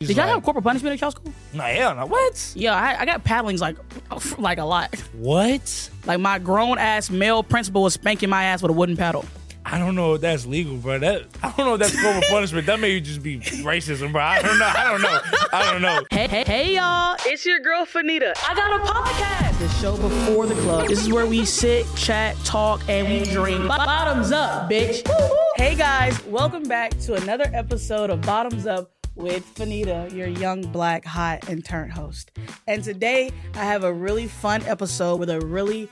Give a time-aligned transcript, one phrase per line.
[0.00, 1.32] Did y'all have corporal punishment at y'all school?
[1.54, 2.04] No, hell no.
[2.04, 2.52] What?
[2.54, 3.78] Yeah, I, I got paddlings like
[4.38, 4.94] like a lot.
[5.14, 5.90] What?
[6.04, 9.24] Like my grown ass male principal was spanking my ass with a wooden paddle.
[9.64, 10.98] I don't know if that's legal, bro.
[10.98, 12.66] That I don't know if that's corporal punishment.
[12.66, 14.20] That may just be racism, bro.
[14.20, 14.66] I don't know.
[14.66, 15.20] I don't know.
[15.54, 16.02] I don't know.
[16.10, 17.16] Hey, hey, hey, y'all.
[17.24, 18.34] It's your girl, Fannita.
[18.46, 19.58] I got a podcast.
[19.60, 20.88] The show before the club.
[20.88, 23.66] This is where we sit, chat, talk, and we drink.
[23.66, 25.08] Bottoms up, bitch.
[25.56, 26.22] Hey, guys.
[26.26, 31.90] Welcome back to another episode of Bottoms Up with Fannita, your young, black, hot, intern
[31.90, 32.30] host.
[32.68, 35.88] And today, I have a really fun episode with a really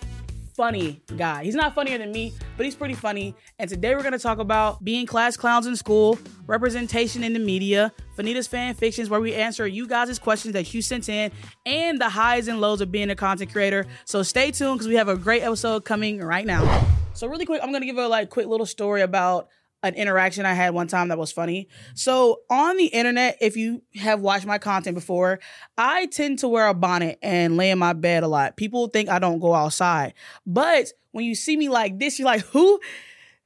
[0.55, 1.43] funny guy.
[1.43, 3.35] He's not funnier than me, but he's pretty funny.
[3.59, 6.17] And today we're gonna talk about being class clowns in school,
[6.47, 10.81] representation in the media, Fannita's fan fictions, where we answer you guys' questions that you
[10.81, 11.33] sent in,
[11.67, 13.85] and the highs and lows of being a content creator.
[14.05, 16.87] So stay tuned because we have a great episode coming right now.
[17.15, 19.49] So really quick, I'm gonna give a like quick little story about
[19.85, 21.69] an interaction I had one time that was funny.
[21.95, 25.41] So on the internet, if you have watched my content before,
[25.77, 28.57] I tend to wear a bonnet and lay in my bed a lot.
[28.57, 30.15] People think I don't go outside.
[30.47, 32.81] But when you see me like this, you're like, who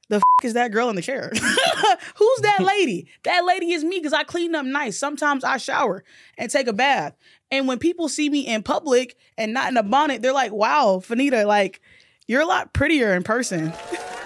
[0.07, 1.29] the f- is that girl in the chair?
[2.15, 3.07] Who's that lady?
[3.23, 4.97] that lady is me because I clean up nice.
[4.97, 6.03] Sometimes I shower
[6.37, 7.15] and take a bath.
[7.51, 11.01] And when people see me in public and not in a bonnet, they're like, wow,
[11.05, 11.81] Fannita, like,
[12.27, 13.73] you're a lot prettier in person.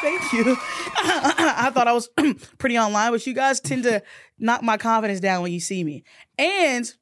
[0.00, 0.56] Thank you.
[0.96, 2.08] I thought I was
[2.58, 4.02] pretty online, but you guys tend to
[4.38, 6.04] knock my confidence down when you see me.
[6.38, 6.92] And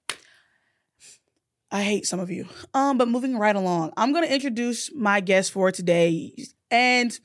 [1.71, 2.49] I hate some of you.
[2.75, 6.35] Um, but moving right along, I'm gonna introduce my guest for today,
[6.71, 7.19] and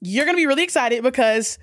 [0.00, 1.58] you're gonna be really excited because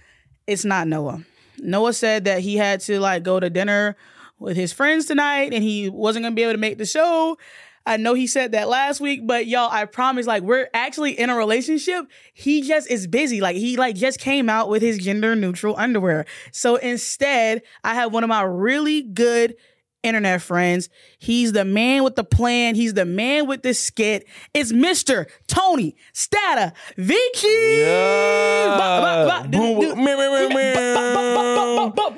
[0.47, 1.23] it's not Noah.
[1.59, 3.95] Noah said that he had to like go to dinner
[4.39, 7.37] with his friends tonight, and he wasn't gonna be able to make the show.
[7.85, 11.29] I know he said that last week, but y'all, I promise, like we're actually in
[11.29, 12.05] a relationship.
[12.33, 13.41] He just is busy.
[13.41, 16.25] Like he like just came out with his gender neutral underwear.
[16.51, 19.55] So instead, I have one of my really good
[20.05, 20.89] internet friends.
[21.19, 22.75] He's the man with the plan.
[22.75, 24.27] He's the man with the skit.
[24.53, 25.27] It's Mr.
[25.47, 27.15] Tony Stata meow.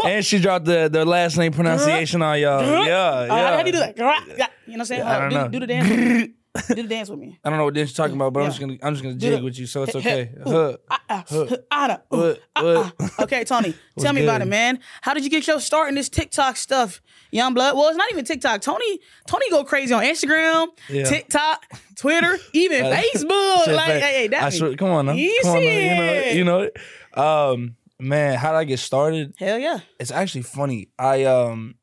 [0.06, 2.62] And she dropped the, the last name pronunciation on y'all.
[2.62, 3.34] Yeah, yeah.
[3.34, 3.98] Uh, how, do you do that?
[3.98, 5.30] You know what I'm saying?
[5.30, 6.34] Do, do the dance.
[6.68, 7.40] do the dance with me.
[7.44, 9.16] I don't know what dance you're talking about, but I'm just gonna I'm just gonna
[9.16, 10.26] jig with you, so it's okay.
[10.26, 10.78] hey, ooh, Huh.
[10.90, 11.58] Ah, ah, huh.
[11.72, 12.42] Ah, da, ooh, What?
[12.56, 12.94] What?
[13.22, 14.80] Okay, Tony, tell me about it, man.
[15.02, 17.02] How did you get your start in this TikTok stuff,
[17.32, 17.76] young blood?
[17.76, 18.62] Well, it's not even TikTok.
[18.62, 21.66] Tony, Tony go crazy on Instagram, TikTok,
[21.96, 23.68] Twitter, even Facebook.
[23.68, 24.58] Like, hey, hey, that I me.
[24.58, 25.14] swear, come on now.
[25.14, 26.78] You come on see You know, you know it.
[27.18, 29.36] Um, man, how did I get started?
[29.38, 30.90] Hell yeah, It's actually funny.
[30.98, 31.76] I um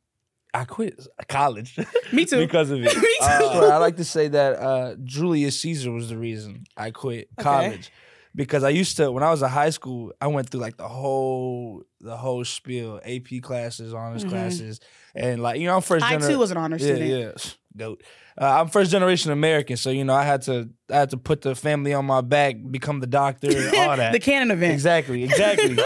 [0.55, 1.77] I quit college.
[2.13, 2.39] Me too.
[2.47, 2.85] because of it.
[2.97, 3.25] Me too.
[3.25, 7.91] Uh, I like to say that uh, Julius Caesar was the reason I quit college.
[8.37, 10.89] Because I used to, when I was in high school, I went through like the
[10.89, 14.29] whole, the whole spiel, AP classes, honors Mhm.
[14.31, 14.81] classes,
[15.15, 16.05] and like you know, I'm first.
[16.05, 17.11] I gener- too was an honor yeah, student.
[17.37, 18.03] yeah, goat.
[18.37, 21.43] Uh, I'm first generation American, so you know, I had to, I had to put
[21.43, 24.11] the family on my back, become the doctor, all that.
[24.11, 24.73] the canon event.
[24.73, 25.79] Exactly, exactly.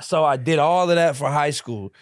[0.00, 1.92] so I did all of that for high school.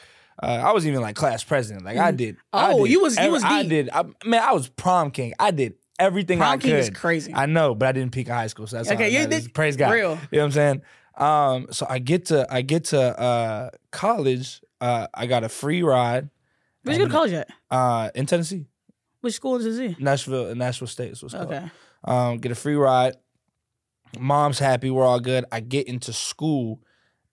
[0.42, 1.84] Uh, I was even like class president.
[1.84, 2.36] Like I did.
[2.52, 3.88] I Oh, did you was- you was I did.
[3.92, 5.32] I, man, I was prom king.
[5.38, 6.66] I did everything I Prom could.
[6.70, 7.32] king is crazy.
[7.34, 9.92] I know, but I didn't peak in high school, so that's Okay, you Praise God.
[9.92, 10.18] real.
[10.30, 10.82] You know what I'm saying?
[11.16, 14.60] Um, so I get to I get to uh college.
[14.80, 16.28] Uh, I got a free ride.
[16.82, 17.48] Where'd you go to college at?
[17.70, 18.66] Uh, in Tennessee,
[19.20, 19.96] Which school is he?
[19.98, 21.46] Nashville, Nashville State is what's called.
[21.52, 21.70] Okay.
[22.02, 23.14] Um, get a free ride.
[24.18, 24.90] Mom's happy.
[24.90, 25.44] We're all good.
[25.50, 26.80] I get into school,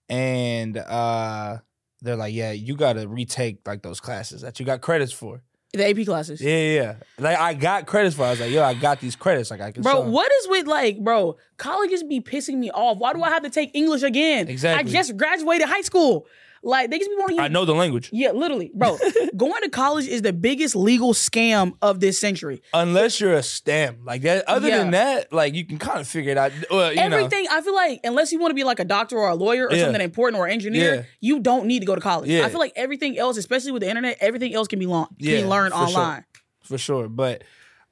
[0.08, 1.58] and uh,
[2.02, 5.42] they're like, "Yeah, you got to retake like those classes that you got credits for."
[5.72, 6.40] The AP classes.
[6.42, 6.82] Yeah, yeah.
[6.82, 6.94] yeah.
[7.18, 8.22] Like I got credits for.
[8.22, 8.26] it.
[8.26, 9.50] I was like, "Yo, I got these credits.
[9.50, 11.36] Like I can." Bro, show 'em." what is with like, bro?
[11.56, 12.98] Colleges be pissing me off.
[12.98, 14.48] Why do I have to take English again?
[14.48, 14.90] Exactly.
[14.90, 16.26] I just graduated high school.
[16.64, 17.40] Like they just be wanting.
[17.40, 18.08] I know the language.
[18.12, 18.96] Yeah, literally, bro.
[19.36, 22.62] going to college is the biggest legal scam of this century.
[22.72, 24.48] Unless you're a STEM, like that.
[24.48, 24.78] Other Yeah.
[24.78, 26.52] than that, like you can kind of figure it out.
[26.70, 27.16] Well, you know.
[27.16, 29.66] Everything I feel like, unless you want to be like a doctor or a lawyer
[29.68, 29.84] or Yeah.
[29.84, 31.02] something important or engineer, Yeah.
[31.20, 32.30] you don't need to go to college.
[32.30, 35.26] I feel like everything else, especially with the internet, everything else can be long, can
[35.26, 35.98] be learned for sure.
[36.00, 36.24] online.
[36.62, 37.08] for sure.
[37.08, 37.42] But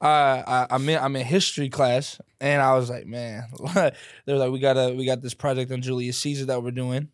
[0.01, 0.05] uh,
[0.47, 3.43] I, I'm in I'm in history class, and I was like, man,
[4.25, 7.09] they're like, we got a we got this project on Julius Caesar that we're doing,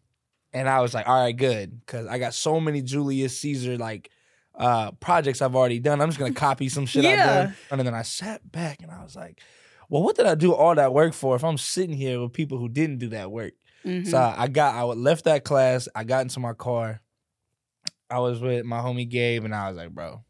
[0.58, 4.10] and I was like, all right, good, because I got so many Julius Caesar like
[4.56, 6.02] uh projects I've already done.
[6.02, 7.26] I'm just gonna copy some shit I've Yeah.
[7.44, 9.40] done, and then I sat back and I was like,
[9.90, 12.58] well, what did I do all that work for if I'm sitting here with people
[12.58, 13.54] who didn't do that work?
[13.86, 14.08] Mhm.
[14.08, 15.88] So I got I left that class.
[15.96, 17.02] I got into my car.
[18.10, 20.24] I was with my homie Gabe, and I was like, bro,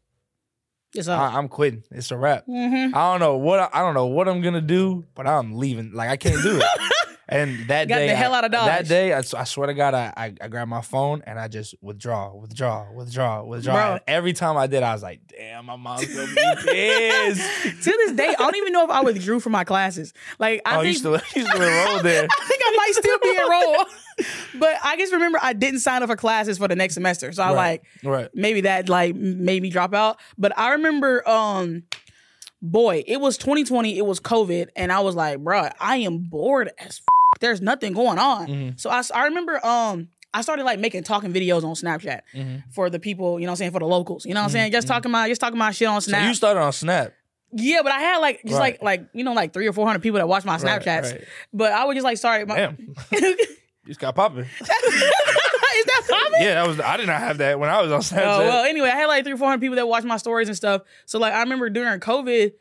[0.94, 1.84] It's I, I'm quitting.
[1.90, 2.46] It's a wrap.
[2.46, 2.92] Mhm.
[2.94, 5.92] I don't know what I, I don't know what I'm gonna do, but I'm leaving.
[5.92, 6.64] Like I can't do it.
[7.30, 8.66] And that Got day, the hell out of Dodge.
[8.66, 11.74] That day, I swear to God, I, I I grabbed my phone and I just
[11.82, 13.74] withdraw, withdraw, withdraw, withdraw.
[13.74, 13.92] Bro.
[13.92, 16.34] And every time I did, I was like, "Damn, my mom's gonna be
[16.64, 20.14] pissed." to this day, I don't even know if I withdrew from my classes.
[20.38, 22.26] Like I oh, you think still you still enrolled there?
[22.40, 23.86] I think I might still be enrolled.
[24.54, 27.30] but I just remember I didn't sign up for classes for the next semester.
[27.32, 27.54] So I Right.
[27.56, 28.28] like Right.
[28.34, 30.18] maybe that like made me drop out.
[30.38, 31.82] But I remember um
[32.62, 36.70] boy, it was 2020, it was COVID, and I was like, bruh, I am bored
[36.78, 37.04] as f-
[37.40, 38.46] there's nothing going on.
[38.46, 38.76] Mm-hmm.
[38.76, 42.70] So I, I remember um I started like making talking videos on Snapchat Mm-hmm.
[42.70, 44.26] for the people, you know what I'm saying, for the locals.
[44.26, 44.72] You know what I'm saying?
[44.72, 46.28] Just talking about just talking about shit on So Snap.
[46.28, 47.14] you started on Snap.
[47.52, 48.80] yeah, but I had like just Right.
[48.82, 51.12] like like you know like three or four hundred people that watch my Right, Snapchats.
[51.12, 51.24] right.
[51.52, 53.36] But I would just like start my Damn, you
[53.86, 54.44] just got popping.
[55.78, 56.40] Is that common?
[56.42, 56.80] Yeah, that was.
[56.80, 58.24] I did not have that when I was on Snapchat.
[58.26, 60.48] Oh well, anyway, I had like three or four hundred people that watch my stories
[60.48, 60.82] and stuff.
[61.06, 62.52] So like I remember during COVID,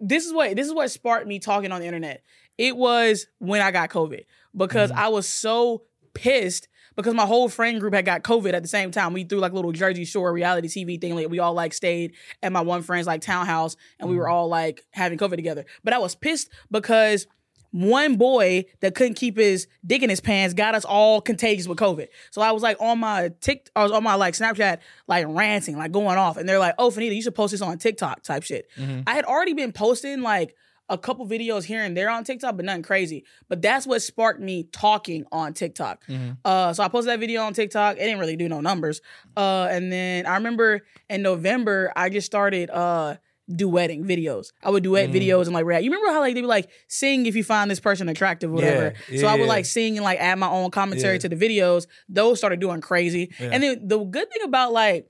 [0.00, 2.22] this is what this is what sparked me talking on the internet.
[2.58, 4.24] It was when I got COVID
[4.56, 5.00] because Mm-hmm.
[5.00, 5.82] I was so
[6.14, 9.12] pissed because my whole friend group had got COVID at the same time.
[9.12, 11.14] We threw like a little Jersey Shore reality TV thing.
[11.14, 14.32] Like we all like stayed at my one friend's like townhouse and we were Mm-hmm.
[14.32, 15.66] all like having COVID together.
[15.84, 17.26] But I was pissed because
[17.72, 21.76] one boy that couldn't keep his dick in his pants got us all contagious with
[21.78, 22.06] COVID.
[22.30, 25.76] So I was like on my Tik, I was on my like Snapchat, like ranting,
[25.76, 28.44] like going off, and they're like, "Oh, Fannita, you should post this on TikTok," type
[28.44, 28.70] shit.
[29.06, 30.54] I had already been posting like
[30.88, 33.24] a couple videos here and there on TikTok, but nothing crazy.
[33.48, 36.04] But that's what sparked me talking on TikTok.
[36.44, 37.96] Uh, so I posted that video on TikTok.
[37.96, 39.00] It didn't really do no numbers.
[39.36, 43.16] Uh, and then I remember in November, I just started uh
[43.48, 44.52] duetting videos.
[44.60, 45.84] I would duet videos and like react.
[45.84, 48.54] You remember how like they be like sing if you find this person attractive or
[48.54, 48.94] whatever.
[49.08, 51.18] Yeah, so I would like sing and like add my own commentary Yeah.
[51.20, 51.86] to the videos.
[52.08, 53.30] Those started doing crazy.
[53.38, 55.08] And then the good thing about like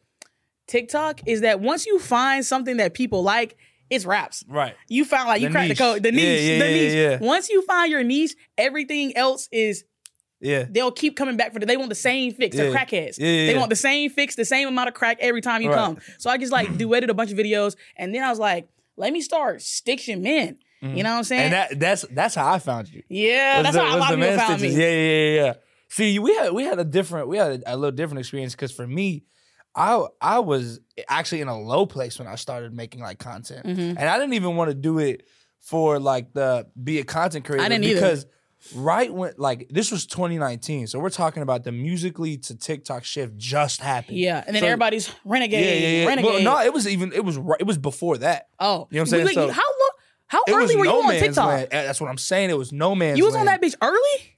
[0.67, 3.57] TikTok is that once you find something that people like,
[3.91, 4.45] it's raps.
[4.49, 4.75] Right.
[4.89, 6.03] You found like you The cracked the code.
[6.03, 6.43] The Yeah, niche.
[6.43, 6.93] yeah, the niche.
[7.21, 7.27] yeah.
[7.27, 9.85] Once you find your niche, everything else is
[10.41, 10.65] Yeah.
[10.71, 12.57] they'll keep coming back for the, they want the same fix.
[12.57, 12.77] They're Yeah.
[12.77, 13.19] crackheads.
[13.19, 13.59] Yeah, yeah, they yeah.
[13.59, 15.77] want the same fix, the same amount of crack every time you Right.
[15.77, 15.99] come.
[16.19, 19.13] So I just like duetted a bunch of videos and then I was like, let
[19.13, 20.59] me start stitching men.
[20.83, 20.97] You mm-hmm.
[20.99, 21.43] know what I'm saying?
[21.43, 23.03] And that that's that's how I found you.
[23.09, 24.77] yeah, Was that's the- how a lot of people found stitches.
[24.77, 24.83] me.
[24.83, 25.53] Yeah, yeah, yeah, yeah.
[25.89, 28.73] See, we had we had a different we had a, a little different experience because
[28.73, 29.25] for me,
[29.77, 33.99] I I was actually in a low place when I started making like content, Mm-hmm.
[33.99, 35.27] and I didn't even want to do it
[35.61, 37.69] for like the be a content creator.
[37.69, 37.95] didn't either.
[38.01, 38.27] because
[38.75, 43.37] right when like this was 2019, so we're talking about the Musical.ly to TikTok shift
[43.37, 44.17] just happened.
[44.17, 46.07] Yeah, and then So- everybody's renegade, Yeah, yeah, yeah.
[46.09, 46.33] renegade.
[46.33, 48.49] Well, no, it was even it was it was before that.
[48.59, 49.25] oh, You know what I'm saying?
[49.27, 49.91] Wait, So- how long?
[50.29, 51.47] How early were you on TikTok?
[51.47, 51.69] land.
[51.71, 52.51] That's what I'm saying.
[52.51, 53.19] It was no man's.
[53.19, 54.36] You was on that bitch early?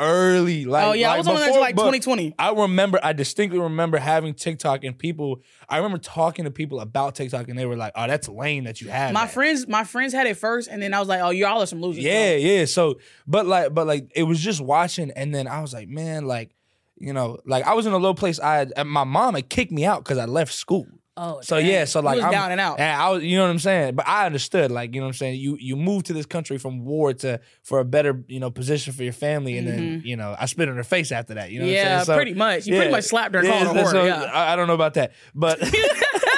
[0.00, 0.64] Early.
[0.66, 2.34] Oh, like, Oh, yeah, I was on before- like 2020.
[2.38, 5.42] I remember, I distinctly remember having TikTok and people.
[5.68, 8.80] I remember talking to people about TikTok and they were like, "Oh, that's lame that
[8.80, 11.20] you have." My that." friends, my friends had it first, and then I was like,
[11.20, 12.12] "Oh, y'all are some losers." bro.
[12.12, 12.64] Yeah, yeah.
[12.64, 16.26] So, but like, but like, it was just watching, and then I was like, man,
[16.26, 16.50] like,
[16.98, 18.40] you know, like I was in a low place.
[18.40, 20.86] I my mom had kicked me out because I left school.
[21.16, 21.66] Oh, So dang.
[21.68, 22.78] yeah, so like I'm, down and out.
[22.78, 23.94] Yeah, I was, you know what I'm saying.
[23.94, 25.40] But I understood, like you know what I'm saying.
[25.40, 28.92] You you moved to this country from war to for a better you know position
[28.94, 31.50] for your family, and then you know I spit in her face after that.
[31.50, 31.86] You know, what I'm Mm-hmm.
[31.86, 32.04] Yeah, saying?
[32.06, 32.66] So- pretty much.
[32.66, 34.22] You pretty much slapped her and called her so- whore, yeah.
[34.22, 35.58] I, I don't know about that, but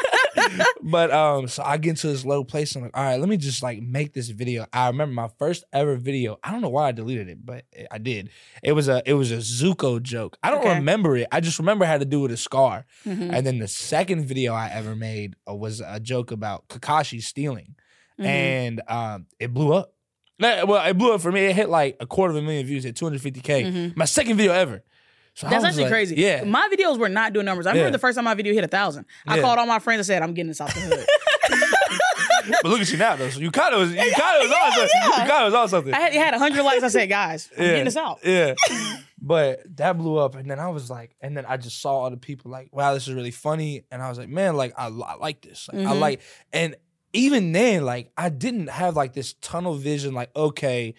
[0.82, 2.74] but um, so I get into this low place.
[2.74, 4.66] I'm like, all right, let me just like make this video.
[4.72, 6.38] I remember my first ever video.
[6.42, 8.30] I don't know why I deleted it, but I did.
[8.62, 10.36] It was a it was a Zuko joke.
[10.42, 10.74] I don't Okay.
[10.76, 11.28] remember it.
[11.32, 12.86] I just remember how to do with a scar.
[13.06, 13.32] Mhm.
[13.32, 17.74] And then the second video I ever made uh, was a joke about Kakashi stealing,
[18.20, 18.24] Mhm.
[18.26, 19.94] and um, it blew up.
[20.40, 21.42] Well, it blew up for me.
[21.44, 23.62] It hit like a quarter of a million views, hit 250k.
[23.64, 23.96] Mhm.
[23.96, 24.82] My second video ever.
[25.34, 26.16] So That's actually like- crazy.
[26.16, 27.66] Yeah, My videos were not doing numbers.
[27.66, 27.92] I remember Yeah.
[27.92, 29.06] the first time my video hit a thousand.
[29.26, 29.42] I Yeah.
[29.42, 31.06] called all my friends and said, I'm getting this out the hood.
[32.62, 33.30] but look at you now though.
[33.30, 35.22] So you kind of was, you kind of was on something.
[35.22, 35.94] You kind of was on something.
[35.94, 36.82] I had, it had 100 likes.
[36.84, 38.18] I said, guys, I'm getting this out.
[38.24, 38.54] Yeah.
[39.20, 40.34] but that blew up.
[40.34, 42.92] And then I was like, and then I just saw all the people like, wow,
[42.94, 43.84] this is really funny.
[43.90, 45.68] And I was like, man, like, I, I like this.
[45.72, 46.00] Like, I Mhm.
[46.00, 46.20] like,
[46.52, 46.76] and
[47.14, 50.94] even then, like, I didn't have like this tunnel vision, like, okay.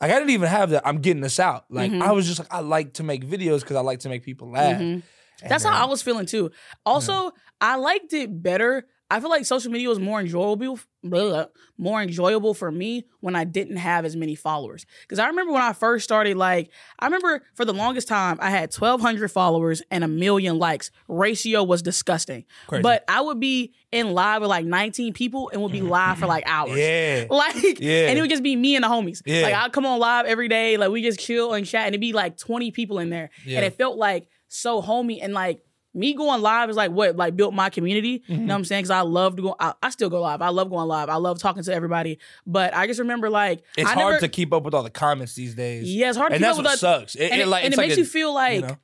[0.00, 0.86] Like, I didn't even have that.
[0.86, 1.64] I'm getting this out.
[1.70, 2.02] Like, Mhm.
[2.02, 4.50] I was just like, I like to make videos because I like to make people
[4.50, 4.80] laugh.
[4.80, 5.02] Mhm.
[5.48, 6.50] That's then- how I was feeling too.
[6.86, 8.86] Also, I liked it better.
[9.10, 11.46] I feel like social media was more enjoyable, blah,
[11.78, 14.84] more enjoyable for me when I didn't have as many followers.
[15.02, 18.50] Because I remember when I first started, like I remember for the longest time I
[18.50, 20.90] had twelve hundred followers and a million likes.
[21.08, 22.44] Ratio was disgusting.
[22.66, 22.82] Crazy.
[22.82, 25.88] But I would be in live with like nineteen people and would be mm.
[25.88, 26.76] live for like hours.
[26.78, 27.26] Yeah.
[27.38, 28.08] Like, Yeah.
[28.08, 29.22] and it would just be me and the homies.
[29.24, 29.42] Yeah.
[29.42, 30.76] Like, I'd come on live every day.
[30.76, 33.30] Like, we just chill and chat, and it'd be like 20 people in there.
[33.44, 33.58] Yeah.
[33.58, 35.62] And it felt like so homey and like
[35.98, 38.22] me going live is like what like built my community.
[38.26, 38.46] You Mm-hmm.
[38.46, 38.82] know what I'm saying?
[38.82, 39.56] Because I love to go.
[39.58, 40.40] I, I still go live.
[40.40, 41.08] I love going live.
[41.08, 42.18] I love talking to everybody.
[42.46, 44.90] But I just remember like It's I hard never, to keep up with all the
[44.90, 45.92] comments these days.
[45.92, 47.14] Yeah, it's hard to and keep that's up what with sucks.
[47.16, 48.78] It, and it, like, and it like makes a- you feel like you know?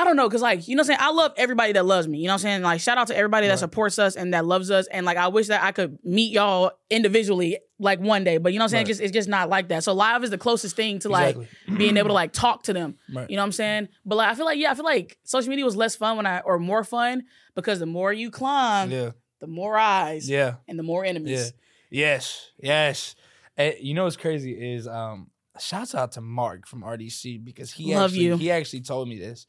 [0.00, 2.06] I don't know, cause like you know, what I'm saying I love everybody that loves
[2.06, 2.18] me.
[2.18, 3.58] You know, what I'm saying like shout out to everybody that Right.
[3.58, 4.86] supports us and that loves us.
[4.86, 8.58] And like I wish that I could meet y'all individually like one day, but you
[8.58, 8.86] know, what I'm saying Right.
[8.88, 9.82] just it's just not like that.
[9.84, 11.76] So live is the closest thing to like Exactly.
[11.78, 12.96] being able to like talk to them.
[13.12, 13.28] Right.
[13.28, 13.88] You know what I'm saying?
[14.06, 16.26] But like I feel like yeah, I feel like social media was less fun when
[16.26, 17.24] I or more fun
[17.54, 20.54] because the more you climb, Yeah, the more eyes yeah.
[20.68, 21.52] and the more enemies.
[21.90, 22.14] Yeah.
[22.14, 22.50] Yes.
[22.60, 23.14] Yes.
[23.56, 27.92] And you know what's crazy is um shouts out to Mark from RDC because he
[27.94, 28.36] Love actually you.
[28.36, 29.46] he actually told me this.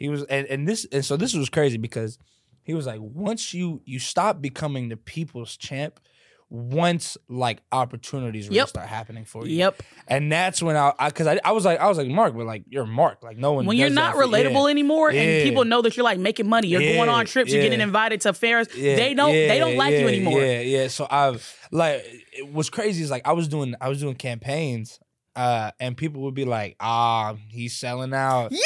[0.00, 2.18] He was and, and this and so this was crazy because
[2.62, 6.00] he was like once you you stop becoming the people's champ
[6.48, 8.68] once like opportunities really Yep.
[8.68, 9.56] start happening for you.
[9.58, 9.82] Yep.
[10.08, 12.64] And that's when I because I, I, was like I was like Mark, but like
[12.68, 14.70] you're Mark, like no one When you're not for- relatable yeah.
[14.70, 15.20] anymore Yeah.
[15.22, 18.22] and people know that you're like making money, you're going on trips, you're getting invited
[18.22, 20.40] to fairs, Yeah, they don't they don't yeah, like you anymore.
[20.40, 20.88] Yeah, yeah.
[20.88, 22.02] So I've like
[22.32, 24.98] it, what's crazy is like I was doing I was doing campaigns,
[25.36, 28.52] uh, and people would be like, ah, he's selling out.
[28.52, 28.58] Yeah.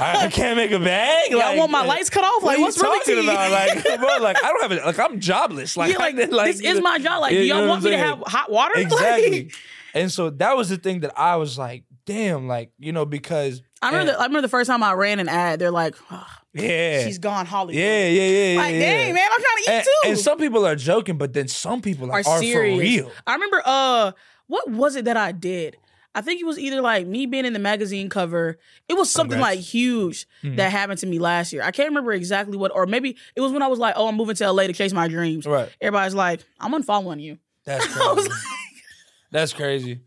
[0.00, 1.30] I can't make a bag.
[1.30, 2.42] Yeah, I Like, want my lights cut off.
[2.42, 3.50] Like, what's really talking about?
[3.50, 4.84] Like, bro, like I don't have it.
[4.84, 5.76] Like I'm jobless.
[5.76, 7.20] Like, yeah, like, I, like this is my job.
[7.20, 8.74] Like, do y'all want me to have hot water?
[8.76, 9.52] Like, exactly.
[9.94, 13.60] and so that was the thing that I was like, damn, like you know because
[13.82, 14.12] I remember.
[14.12, 15.58] and- The, I remember the first time I ran an ad.
[15.58, 18.58] They're like, "Oh, yeah, "She's gone Hollywood." yeah, yeah, yeah, yeah.
[18.60, 18.80] Like, yeah.
[18.80, 20.08] dang, man, I'm trying to eat And, too.
[20.10, 23.10] and some people are joking, but then some people are are, are for real.
[23.26, 23.60] I remember.
[23.64, 24.12] Uh,
[24.46, 25.76] what was it that I did?
[26.18, 28.58] I think it was either like me being in the magazine cover.
[28.88, 29.56] It was something Congrats.
[29.58, 30.56] like huge Mhm.
[30.56, 31.62] that happened to me last year.
[31.62, 34.16] I can't remember exactly what, or maybe it was when I was like, "Oh, I'm
[34.16, 35.68] moving to LA to chase my dreams." Right.
[35.80, 38.30] Everybody's like, "I'm unfollowing you." That's crazy.
[39.30, 40.00] That's crazy.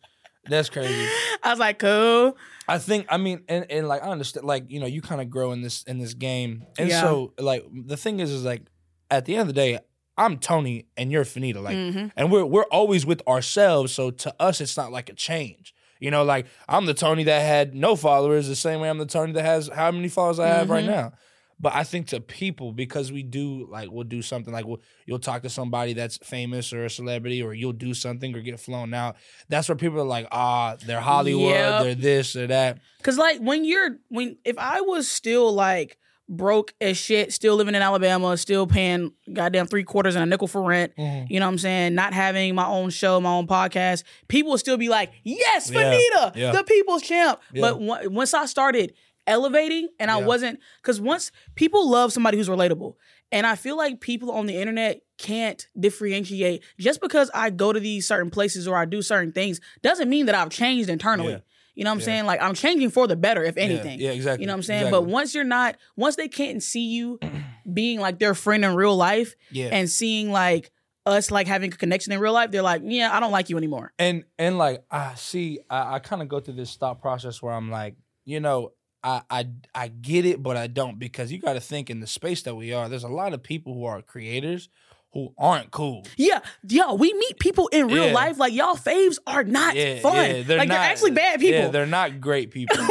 [0.49, 1.07] That's crazy.
[1.43, 2.35] I was like, "Cool."
[2.67, 5.29] I think I mean and, and like I understand like you know you kind of
[5.29, 7.01] grow in this in this game and Yeah.
[7.01, 8.61] so like the thing is is like
[9.09, 9.79] at the end of the day
[10.17, 12.11] I'm Tony and you're Fannita like Mhm.
[12.15, 16.11] and we're we're always with ourselves so to us it's not like a change you
[16.11, 19.31] know like I'm the Tony that had no followers the same way I'm the Tony
[19.33, 20.89] that has how many followers I have right Mhm.
[20.89, 21.11] now
[21.59, 25.19] but I think to people because we do like we'll do something like we'll, you'll
[25.19, 28.93] talk to somebody that's famous or a celebrity or you'll do something or get flown
[28.95, 29.15] out
[29.47, 31.83] that's where people are like ah they're Hollywood Yep.
[31.83, 35.97] they're this or that Cause like when you're when if I was still like
[36.31, 40.47] broke as shit, still living in Alabama, still paying goddamn three quarters and a nickel
[40.47, 41.31] for rent, mm-hmm.
[41.31, 41.93] you know what I'm saying?
[41.93, 45.83] Not having my own show, my own podcast, people would still be like, "Yes, Yeah,
[45.83, 46.51] Fannita, yeah.
[46.53, 47.61] the people's champ." Yeah.
[47.61, 48.93] But on- once I started
[49.27, 52.95] elevating, and I wasn't, because once people love somebody who's relatable,
[53.31, 57.79] and I feel like people on the internet can't differentiate just because I go to
[57.79, 61.41] these certain places or I do certain things doesn't mean that I've changed internally.
[61.75, 62.05] You know what I'm Yeah.
[62.05, 62.25] saying?
[62.25, 63.99] Like I'm changing for the better, if anything.
[63.99, 64.43] Yeah, yeah, exactly.
[64.43, 64.81] You know what I'm saying?
[64.87, 64.99] exactly.
[65.05, 67.19] But once you're not, once they can't see you
[67.73, 70.71] being like their friend in real life yeah, and seeing like
[71.05, 73.57] us like having a connection in real life, they're like, yeah, I don't like you
[73.57, 73.93] anymore.
[73.97, 77.53] and and like I see, I, I kind of go through this thought process where
[77.53, 78.73] I'm like, you know,
[79.03, 82.07] I I I get it, but I don't because you got to think in the
[82.07, 82.87] space that we are.
[82.89, 84.69] There's a lot of people who are creators
[85.13, 86.05] who aren't cool.
[86.17, 88.13] Yeah, yo, we meet people in real Yeah.
[88.13, 88.37] life.
[88.39, 90.15] Like y'all faves are not Yeah, fun.
[90.15, 91.59] yeah, like they're actually bad people.
[91.59, 92.77] Yeah, they're not great people.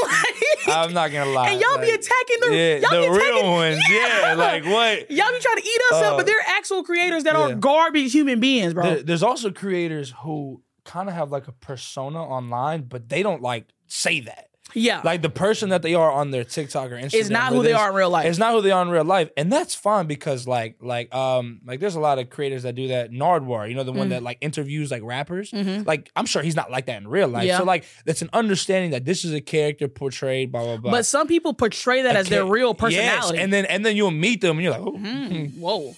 [0.66, 1.50] Like- I'm not gonna lie.
[1.50, 3.80] and y'all be attacking the, yeah, y'all the be attacking, real ones.
[3.90, 5.10] Yeah, like what?
[5.10, 8.12] Y'all be trying to eat us up, Uh, but they're actual creators that are garbage
[8.12, 8.84] human beings, bro.
[8.84, 13.40] There- there's also creators who kind of have like a persona online, but they don't
[13.42, 14.49] like say that.
[14.74, 17.62] Yeah, Like the person that they are on their TikTok or Instagram it's not who
[17.62, 18.26] they are in real life.
[18.26, 21.60] It's not who they are in real life, and that's fine because like like um
[21.66, 23.10] like there's a lot of creators that do that.
[23.10, 24.10] Nardwuar, you know, the one Mm.
[24.10, 25.50] that like interviews like rappers.
[25.50, 25.86] Mhm.
[25.86, 27.44] Like I'm sure he's not like that in real life.
[27.44, 27.58] Yeah.
[27.58, 30.90] So like that's an understanding that this is a character portrayed, blah blah blah.
[30.90, 33.38] But some people portray that as their Okay, real yes, personality.
[33.38, 35.94] and then and then you'll meet them and you're like, oh, Mm, whoa.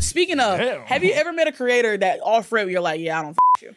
[0.00, 0.80] Speaking of, Damn.
[0.82, 3.62] have you ever met a creator that off rip you're like, yeah, I don't f-
[3.62, 3.74] you.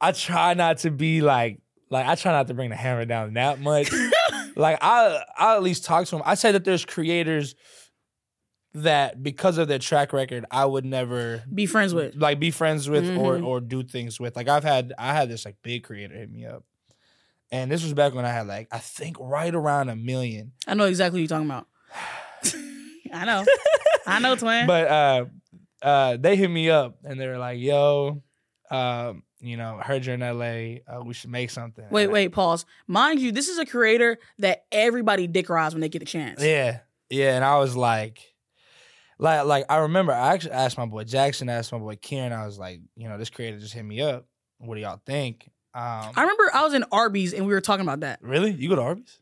[0.00, 1.58] I try not to be like
[1.92, 3.92] like I try not to bring the hammer down that much.
[4.56, 6.22] like I I at least talk to them.
[6.24, 7.54] I say that there's creators
[8.74, 12.14] that because of their track record, I would never Be friends with.
[12.16, 13.46] like be friends with or Mhm.
[13.46, 14.34] or do things with.
[14.34, 16.64] Like I've had I had this like big creator hit me up.
[17.50, 20.52] And this was back when I had like I think right around a million.
[20.66, 21.66] I know exactly what you're talking about.
[23.12, 23.44] I know.
[24.06, 24.66] I know, twin.
[24.66, 25.24] But uh
[25.82, 28.22] uh they hit me up and they were like, "Yo,
[28.70, 30.78] um, you know, heard you're in LA.
[30.90, 32.64] Uh, we should make something." wait, wait, pause.
[32.86, 36.42] Mind you, this is a creator that everybody dick rides when they get the chance.
[36.42, 36.80] Yeah,
[37.10, 38.20] yeah, and I was like,
[39.18, 42.32] like, like I remember I actually asked my boy Jackson, asked my boy Kieran.
[42.32, 44.26] I was like, you know, this creator just hit me up.
[44.58, 45.50] What do y'all think?
[45.74, 45.82] Um,
[46.16, 48.20] I remember I was in Arby's and we were talking about that.
[48.22, 48.50] really?
[48.52, 49.18] You go to Arby's?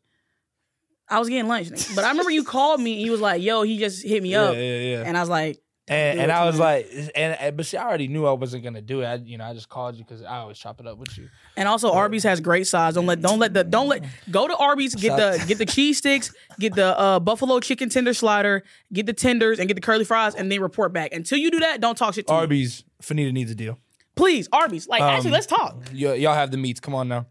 [1.08, 2.92] I was getting lunch, but I remember you called me.
[2.94, 5.02] and You was like, "Yo, he just hit me Yeah, up," yeah, yeah.
[5.06, 5.60] and I was like,
[5.90, 8.80] And and I was like, and, and but see, I already knew I wasn't gonna
[8.80, 9.06] do it.
[9.06, 11.28] I, you know, I just called you because I always chop it up with you.
[11.56, 12.94] And also Arby's has great sides.
[12.94, 15.98] Don't let don't let the don't let go to Arby's, get the get the cheese
[15.98, 20.04] sticks, get the uh, buffalo chicken tender slider, get the tenders and get the curly
[20.04, 21.12] fries and then report back.
[21.12, 22.38] Until you do that, don't talk shit to me.
[22.38, 23.76] Arby's, Fannita needs a deal.
[24.14, 24.86] Please, Arby's.
[24.86, 25.76] Like actually, Um, let's talk.
[25.92, 26.78] Y- y'all have the meats.
[26.78, 27.26] Come on now.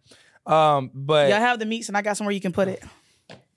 [0.45, 2.83] Um, but Y'all have the meats and I got somewhere you can put it.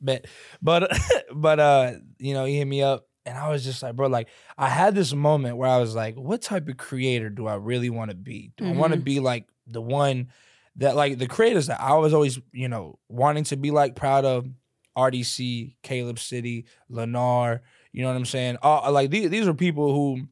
[0.00, 0.26] bet
[0.62, 0.96] but
[1.34, 4.28] but uh you know he hit me up and i was just like bro like
[4.58, 7.90] i had this moment where i was like what type of creator do i really
[7.90, 9.04] want to be do i want to Mhm.
[9.04, 10.28] be like the one
[10.76, 14.24] that like the creators that i was always you know wanting to be like proud
[14.24, 14.46] of
[14.96, 17.60] rdc caleb city Lenarr
[17.92, 20.22] you know what i'm saying uh, like these, these are people who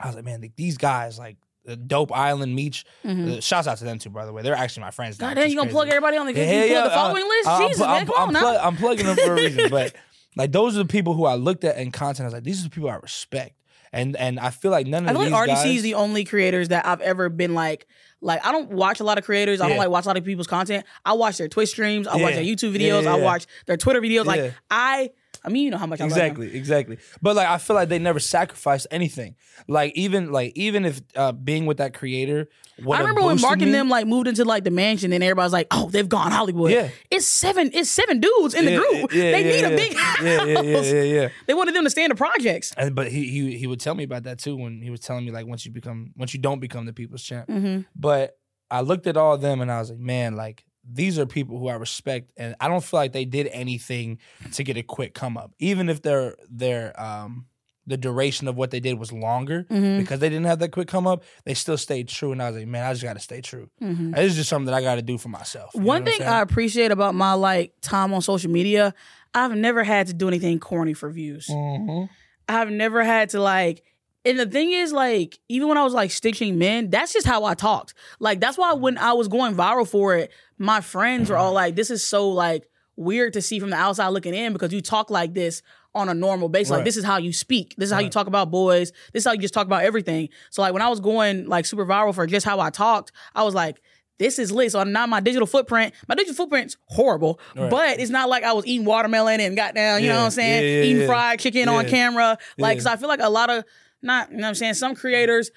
[0.00, 3.38] i was like man like, these guys like the dope island meech Mhm.
[3.38, 5.34] uh, shouts out to them too by the way they're actually my friends now, God
[5.36, 7.48] damn, you gonna plug everybody on the, Yeah, you plug yeah, the uh, following list?
[7.48, 9.94] I'm, Jesus, I'm, man, I'm, plug- I'm plugging them for a reason, but
[10.36, 12.20] like those are the people who I looked at in content.
[12.20, 13.54] I was like, these are the people I respect,
[13.92, 15.76] and and I feel like none of I feel these like RDC guys.
[15.76, 17.86] is the only creators that I've ever been like,
[18.20, 19.60] like I don't watch a lot of creators.
[19.60, 19.82] I don't Yeah.
[19.82, 20.84] like watch a lot of people's content.
[21.04, 22.06] I watch their Twitch streams.
[22.06, 22.42] I watch Yeah.
[22.42, 23.02] their YouTube Yeah, videos.
[23.04, 23.24] yeah, I yeah.
[23.24, 24.24] watch their Twitter videos.
[24.24, 24.42] Yeah.
[24.42, 25.10] Like I,
[25.44, 26.98] I mean, you know how much I love exactly, exactly.
[27.20, 29.36] But like, I feel like they never sacrificed anything.
[29.68, 32.48] Like even like even if uh, being with that creator,
[32.78, 35.66] I remember when Mark and them like moved into like the mansion, and everybody's like,
[35.70, 36.88] "Oh, they've gone Hollywood." Yeah.
[37.10, 37.70] it's seven.
[37.74, 39.12] It's seven dudes in the group.
[39.12, 39.68] yeah, they yeah, need yeah.
[39.68, 40.22] a big house.
[40.22, 41.28] Yeah, yeah, yeah, yeah, yeah.
[41.46, 42.72] They wanted them to stay in the projects.
[42.76, 45.24] And but he he he would tell me about that too when he was telling
[45.24, 47.48] me like once you become once you don't become the people's champ.
[47.48, 47.82] Mm-hmm.
[47.94, 48.38] But
[48.70, 51.58] I looked at all of them and I was like, man, like these are people
[51.58, 54.18] who I respect, and I don't feel like they did anything
[54.52, 57.46] to get a quick come up, even if their their um
[57.86, 59.98] the duration of what they did was longer Mhm.
[59.98, 61.22] because they didn't have that quick come up.
[61.44, 63.68] They still stayed true, and I was like, man, I just got to stay true.
[63.82, 64.12] Mm-hmm.
[64.12, 65.74] This is just something that I got to do for myself.
[65.74, 66.22] One thing?
[66.22, 68.94] I appreciate about my like time on social media,
[69.34, 71.46] I've never had to do anything corny for views.
[71.50, 72.08] Mhm.
[72.48, 73.82] I've never had to like
[74.24, 77.44] and the thing is like even when I was like stitching men, that's just how
[77.44, 77.94] I talked.
[78.20, 81.74] Like that's why when I was going viral for it, my friends were all like
[81.76, 85.10] this is so like weird to see from the outside looking in because you talk
[85.10, 85.62] like this
[85.94, 86.70] on a normal basis.
[86.70, 87.74] Like this is how you speak.
[87.76, 88.90] This is how you talk about boys.
[89.12, 90.28] This is how you just talk about everything.
[90.50, 93.42] So like when I was going like super viral for just how I talked, I
[93.44, 93.80] was like
[94.18, 94.70] this is lit.
[94.70, 97.68] So now my digital footprint, my digital footprint's horrible, Right.
[97.68, 100.30] but it's not like I was eating watermelon and got down, you know what I'm
[100.30, 100.62] saying?
[100.62, 101.06] Yeah, yeah, eating yeah.
[101.08, 102.38] fried chicken on camera.
[102.56, 102.78] Like, Yeah.
[102.78, 103.64] cause I feel like a lot of
[104.04, 104.74] not, you know what I'm saying?
[104.74, 105.50] Some creators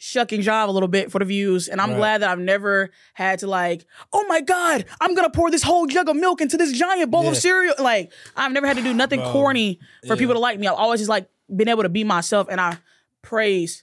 [0.00, 1.66] shuck and jive a little bit for the views.
[1.68, 1.96] And I'm Right.
[1.96, 5.86] glad that I've never had to like, oh my God, I'm gonna pour this whole
[5.86, 7.74] jug of milk into this giant bowl of cereal.
[7.80, 9.32] Like, I've never had to do nothing Bro.
[9.32, 10.18] corny for Yeah.
[10.20, 10.68] people to like me.
[10.68, 12.78] I've always just like been able to be myself and I
[13.22, 13.82] praise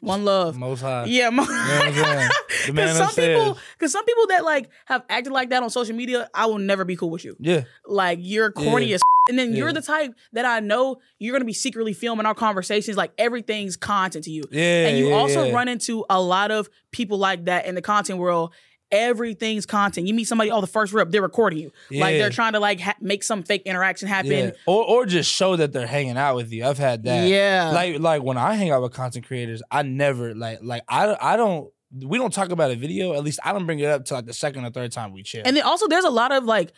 [0.00, 0.56] one love.
[0.58, 1.04] Most high.
[1.06, 2.30] Yeah, mo- You know what I'm saying?
[2.66, 5.70] The man Cause some people, cause some people that like have acted like that on
[5.70, 7.36] social media, I will never be cool with you.
[7.40, 7.64] Yeah.
[7.86, 8.96] Like you're corny Yeah.
[8.96, 12.34] as, and then you're the type that I know you're gonna be secretly filming our
[12.34, 12.96] conversations.
[12.98, 14.88] Like everything's content to you, Yeah.
[14.88, 15.54] and you yeah, also yeah.
[15.54, 18.52] run into a lot of people like that in the content world.
[18.92, 20.06] Everything's content.
[20.06, 21.72] You meet somebody, oh, the first rip, they're recording you.
[21.90, 24.30] Like they're trying to like ha- make some fake interaction happen.
[24.32, 24.50] Yeah.
[24.66, 26.64] Or or just show that they're hanging out with you.
[26.66, 27.28] I've had that.
[27.28, 27.70] Yeah.
[27.72, 31.36] Like like when I hang out with content creators, I never like like I I
[31.36, 31.72] don't
[32.02, 33.14] we don't talk about a video.
[33.14, 35.22] At least I don't bring it up to like the second or third time we
[35.22, 35.42] chill.
[35.44, 36.72] And then also there's a lot of like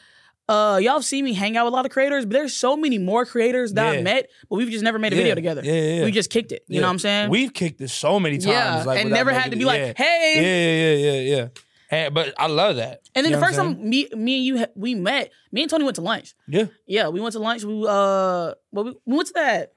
[0.48, 2.76] uh y'all have seen me hang out with a lot of creators, but there's so
[2.76, 3.98] many more creators that Yeah.
[3.98, 5.22] I've met, but we've just never made a Yeah.
[5.22, 5.62] video together.
[5.64, 6.04] Yeah, yeah, yeah.
[6.04, 6.64] We just kicked it.
[6.66, 7.30] You know what I'm saying?
[7.30, 8.48] We've kicked it so many times.
[8.48, 8.82] yeah.
[8.84, 9.92] like, and never had to be it- like, yeah.
[9.96, 10.32] hey.
[10.36, 11.48] Yeah, yeah, yeah, yeah, yeah.
[11.92, 13.02] And, but I love that.
[13.14, 15.84] And then You the first time me me and you we met, me and Tony
[15.84, 16.34] went to lunch.
[16.48, 16.68] saying?
[16.86, 17.62] Yeah, we went to lunch.
[17.64, 19.72] We uh well, we, we went to that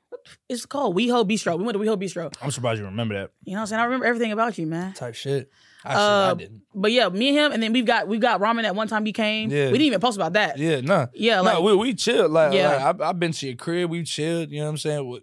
[0.50, 1.58] it's called WeHo Bistro.
[1.58, 2.34] We went to WeHo Bistro.
[2.42, 3.82] I'm surprised you remember that You know what I'm saying?
[3.82, 4.94] I remember everything about you, man.
[4.94, 5.52] type shit.
[5.84, 6.62] Actually, Uh, I didn't.
[6.74, 9.06] But yeah, me and him, and then we've got we've got ramen that one time
[9.06, 9.52] you came.
[9.52, 9.66] Yeah.
[9.68, 10.58] We didn't even post about that.
[10.58, 11.08] Yeah, no.
[11.14, 12.32] Yeah, like we we chilled.
[12.32, 12.70] Like, Yeah.
[12.70, 13.90] like I've, I've been to your crib.
[13.92, 14.50] We chilled.
[14.52, 15.20] You know what I'm saying?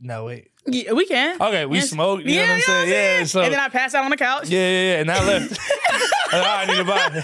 [0.00, 0.50] No, wait.
[0.66, 1.40] yeah, we can.
[1.40, 1.90] Okay, we Yes.
[1.90, 2.24] smoked.
[2.24, 2.90] You know what I'm saying?
[2.90, 3.24] Yeah.
[3.24, 4.48] So and then I passed out on the couch.
[4.48, 5.00] yeah, yeah, yeah.
[5.00, 5.58] And I left.
[6.32, 7.22] All right, Nita, bye.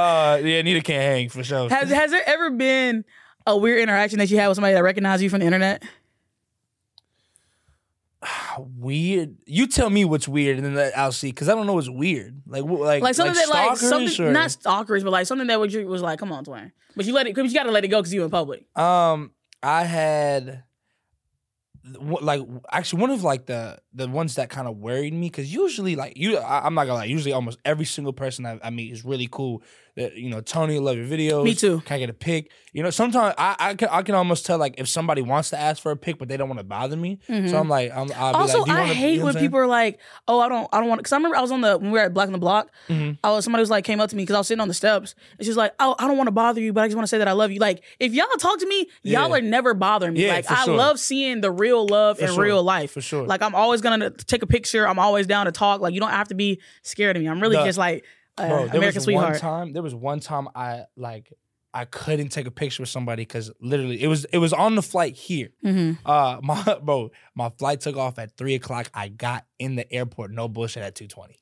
[0.00, 1.68] uh, yeah, Nita can't hang for sure.
[1.68, 3.04] Has has there ever been
[3.46, 5.82] a weird interaction that you had with somebody that recognized you from the internet?
[8.78, 9.36] weird.
[9.46, 11.28] You tell me what's weird, and then I'll see.
[11.30, 12.42] Because I don't know what's weird.
[12.46, 15.74] Like, like, Like something that like something or- not stalkers, but like something that was,
[15.74, 16.72] was like, come on, Twain.
[16.94, 18.64] But you let it, cause you got to let it go because you in public.
[18.78, 19.30] Um,
[19.62, 20.62] I had
[21.84, 22.40] like
[22.70, 26.16] actually one of like the the ones that kind of worried me because usually like
[26.16, 29.04] you I, I'm not gonna lie usually almost every single person I, I meet is
[29.04, 29.62] really cool
[29.96, 31.44] that, you know, Tony, love your videos.
[31.44, 31.80] Me too.
[31.82, 32.50] Can I get a pic?
[32.72, 35.58] You know, sometimes I, I can I can almost tell like if somebody wants to
[35.60, 37.18] ask for a pic, but they don't want to bother me.
[37.26, 39.34] So I'm like, I'm I'll also, like, do you I wanna, hate you know when
[39.34, 41.60] people are like, "Oh, I don't, I don't want." Because I remember I was on
[41.60, 42.70] the when we were at Black on the Block.
[42.88, 43.12] Mm-hmm.
[43.22, 44.74] I was somebody was like came up to me because I was sitting on the
[44.74, 45.14] steps.
[45.38, 47.04] And she was like, "Oh, I don't want to bother you, but I just want
[47.04, 49.36] to say that I love you." Like, if y'all talk to me, y'all Yeah.
[49.36, 50.24] are never bothering me.
[50.24, 50.74] Yeah, like, I sure.
[50.74, 52.42] love seeing the real love in sure.
[52.42, 52.92] real life.
[52.92, 53.26] For sure.
[53.26, 54.88] Like, I'm always gonna take a picture.
[54.88, 55.82] I'm always down to talk.
[55.82, 57.28] Like, you don't have to be scared of me.
[57.28, 58.06] I'm really The- just like
[58.38, 59.30] uh, Bro, there American was sweetheart.
[59.32, 59.72] one time.
[59.72, 61.32] There was one time I like
[61.74, 64.82] I couldn't take a picture with somebody because literally it was it was on the
[64.82, 65.50] flight here.
[65.64, 65.98] Mhm.
[66.04, 68.90] Uh, my bro, my flight took off at three o'clock.
[68.94, 71.38] I got in the airport, no bullshit, at two twenty.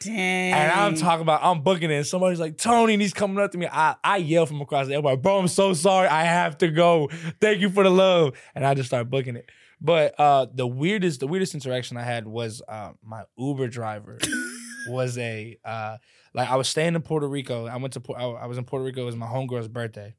[0.00, 0.52] Dang.
[0.52, 1.94] And I'm talking about I'm booking it.
[1.94, 3.68] And somebody's like Tony, and he's coming up to me.
[3.70, 5.38] I I yell from across the airport, bro.
[5.38, 6.08] I'm so sorry.
[6.08, 7.08] I have to go.
[7.40, 8.32] Thank you for the love.
[8.56, 9.48] And I just start booking it.
[9.80, 14.18] But uh, the weirdest the weirdest interaction I had was uh, my Uber driver
[14.86, 15.98] was a uh,
[16.34, 17.66] like I was staying in Puerto Rico.
[17.66, 19.02] I went to I was in Puerto Rico.
[19.02, 20.14] It was my homegirl's birthday,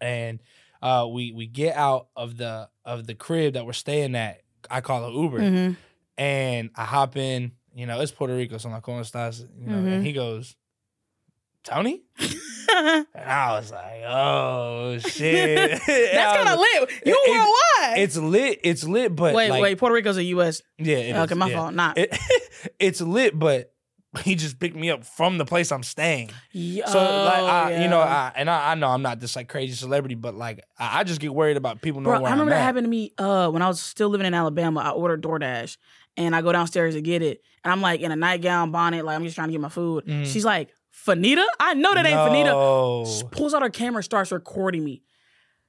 [0.00, 0.40] and
[0.82, 4.42] uh, we we get out of the of the crib that we're staying at.
[4.70, 5.76] I call it Uber, Mhm.
[6.18, 7.52] and I hop in.
[7.74, 9.46] You know, it's Puerto Rico, so I'm like, ¿Cómo estás?
[9.60, 9.92] You know, Mhm.
[9.96, 10.56] and he goes,
[11.62, 12.04] Tony,
[13.14, 16.90] and I was like, oh shit, That's kind of lit.
[17.04, 17.98] You It- worldwide.
[18.02, 18.60] It's lit.
[18.64, 19.78] It's lit, but wait, like, wait.
[19.78, 20.62] Puerto Rico's a U.S.
[20.78, 21.56] yeah, okay, is, my yeah.
[21.56, 21.74] fault.
[21.74, 21.98] Not.
[21.98, 22.16] It,
[22.78, 23.72] it's lit, but
[24.22, 26.30] he just picked me up from the place I'm staying.
[26.52, 28.00] Yeah, So like, I, you know.
[28.00, 31.04] I, and I, I know I'm not this like crazy celebrity, but like, I, I
[31.04, 32.64] just get worried about people knowing Bro, where I remember I'm that at.
[32.64, 34.80] happened to me uh, when I was still living in Alabama.
[34.80, 35.76] I ordered DoorDash
[36.16, 37.42] and I go downstairs to get it.
[37.62, 40.06] And I'm like in a nightgown, bonnet, like I'm just trying to get my food.
[40.06, 40.24] Mhm.
[40.24, 40.70] She's like,
[41.06, 41.44] Fannita?
[41.60, 42.46] I know that ain't Fannita.
[42.46, 43.02] no.
[43.02, 45.02] S- Pulls out her camera, starts recording me.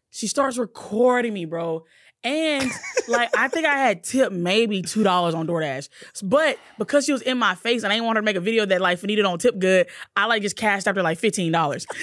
[0.10, 1.86] She starts recording me, bro.
[2.24, 2.70] And
[3.08, 5.88] like I think I had tipped maybe two dollars on DoorDash,
[6.24, 8.42] but because she was in my face and I didn't want her to make a
[8.42, 11.86] video that like Fannita don't tip good, I like just cashed after like fifteen dollars.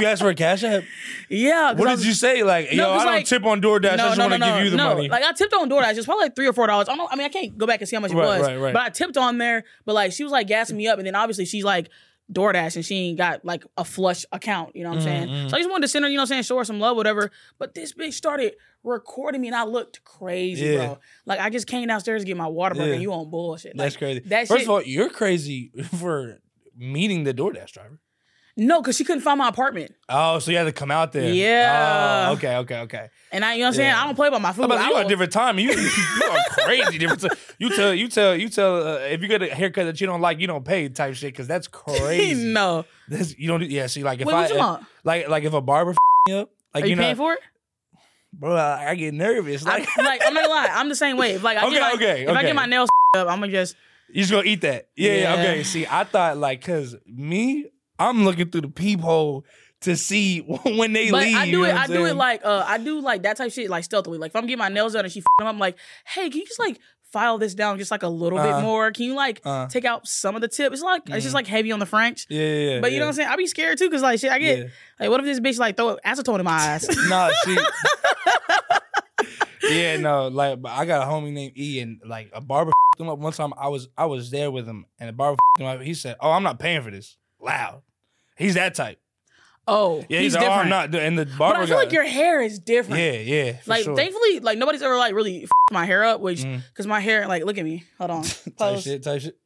[0.00, 0.84] You asked for a cash app?
[1.28, 1.68] Yeah.
[1.72, 2.42] What did was- you say?
[2.42, 3.92] Like, No, yo, I don't like- tip on DoorDash.
[3.94, 4.94] I just want to give you the no.
[4.94, 5.08] money.
[5.08, 5.96] Like I tipped on DoorDash.
[5.96, 6.88] It's probably like three or four dollars.
[6.88, 6.98] I don't.
[6.98, 7.08] know.
[7.10, 8.46] I mean, I can't go back and see how much it Right, was.
[8.46, 8.72] right, right.
[8.74, 9.64] But I tipped on there.
[9.84, 11.88] But like she was like gassing me up, and then obviously she's like
[12.32, 14.76] DoorDash, and she ain't got like a flush account.
[14.76, 15.28] You know what I'm saying?
[15.28, 15.48] Mm-hmm.
[15.48, 16.78] So I just wanted to send her, you know, what I'm saying, show her some
[16.80, 17.30] love, whatever.
[17.58, 20.76] But this bitch started recording me, and I looked crazy, Yeah.
[20.86, 20.98] bro.
[21.26, 22.92] Like I just came downstairs to get my water break, Yeah.
[22.94, 23.76] and you on bullshit.
[23.76, 24.20] That's crazy.
[24.26, 24.68] That First shit.
[24.68, 26.38] of all, you're crazy for
[26.76, 27.98] meeting the DoorDash driver.
[28.60, 31.32] No, because she couldn't find my apartment, Oh, so you had to come out there.
[31.32, 32.26] Yeah.
[32.28, 33.08] Oh, okay, okay, okay.
[33.32, 34.02] and I, you know, what I'm saying, Yeah.
[34.02, 34.68] I don't play about my food.
[34.68, 35.58] But I you on a different time.
[35.60, 35.88] You you
[36.28, 37.22] are crazy different.
[37.22, 37.30] Time.
[37.58, 40.20] You tell you tell you tell uh, if you get a haircut that you don't
[40.20, 42.44] like, you don't pay type shit because that's crazy.
[42.52, 42.84] no.
[43.08, 43.62] That's, you don't.
[43.62, 43.86] Yeah.
[43.86, 45.94] See, like if Wait, I you if- like like if a barber
[46.26, 47.40] me up, like Are you, know, paying for it?
[48.32, 49.64] bro, I, I get nervous.
[49.66, 51.32] I, Like like I'm not gonna lie, I'm the same way.
[51.34, 53.52] If like I Okay, get my, okay, if I get my nails up, I'm gonna
[53.52, 53.76] just
[54.10, 54.88] you just gonna eat that?
[54.96, 55.34] Yeah, yeah.
[55.34, 55.40] Yeah.
[55.40, 55.62] Okay.
[55.64, 57.66] See, I thought like because me,
[57.98, 59.44] I'm looking through the peephole
[59.82, 61.36] to see when they But leave.
[61.36, 61.74] I you do know it.
[61.74, 64.18] I do it like uh I do like that type shit like stealthily.
[64.18, 66.46] Like if I'm getting my nails done and she f- I'm like, hey, can you
[66.46, 66.78] just like
[67.12, 68.58] file this down just like a little Uh-huh.
[68.58, 68.90] bit more?
[68.92, 69.66] Can you like Uh.
[69.68, 70.72] take out some of the tip?
[70.72, 72.26] It's like it's just like heavy on the French.
[72.28, 72.80] Yeah, yeah, yeah.
[72.80, 73.28] But you know what I'm saying?
[73.28, 74.64] I be scared too because like shit, I get Yeah.
[75.00, 76.86] like what if this bitch like throw acetone in my eyes?
[77.08, 77.56] Nah, see.
[79.70, 83.08] yeah, no, like but I got a homie named E, and like a barber him
[83.08, 83.52] up one time.
[83.56, 85.80] I was I was there with him, and the barber him up.
[85.82, 87.82] He said, "Oh, I'm not paying for this." Loud.
[88.38, 88.98] He's that type.
[89.66, 90.52] oh, Yeah, he's different.
[90.52, 90.94] "Oh, I'm not.
[90.94, 93.02] And the but I feel guy, like your hair is different.
[93.02, 93.96] yeah, yeah, for like sure.
[93.96, 97.44] thankfully, like nobody's ever like really f- my hair up, which because my hair like
[97.44, 98.22] look at me, hold on,
[98.56, 99.36] type shit, type shit.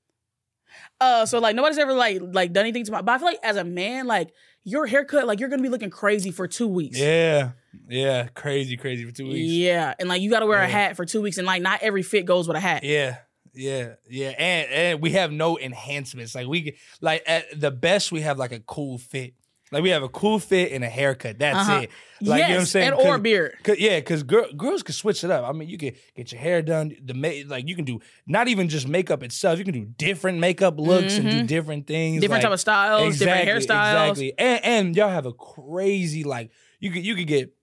[1.01, 3.03] Uh, so like nobody's ever like like done anything to my.
[3.03, 5.91] But I feel like as a man, like your haircut, like you're gonna be looking
[5.91, 6.99] crazy for two weeks.
[6.99, 7.51] Yeah,
[7.89, 9.51] yeah, crazy, crazy for two weeks.
[9.53, 11.83] Yeah, and like you got to wear a hat for two weeks, and like not
[11.83, 12.85] every fit goes with a hat.
[12.85, 13.17] Yeah,
[13.55, 16.35] yeah, yeah, and and we have no enhancements.
[16.35, 19.35] Like we like at the best we have like a cool fit.
[19.71, 21.39] Like we have a cool fit and a haircut.
[21.39, 21.81] That's Uh-huh.
[21.81, 21.91] it.
[22.21, 22.87] Like yes, you know what I'm saying?
[22.89, 23.55] and or 'Cause- beard.
[23.65, 25.49] Cause, yeah, because girl, girls can switch it up.
[25.49, 26.95] I mean, you can get your hair done.
[27.03, 29.59] The ma- like you can do not even just makeup itself.
[29.59, 32.21] You can do different makeup looks and do different things, Mm-hmm.
[32.21, 34.11] Different like- type of styles, different hairstyles.
[34.11, 37.55] Exactly, and and y'all have a crazy like you could you could get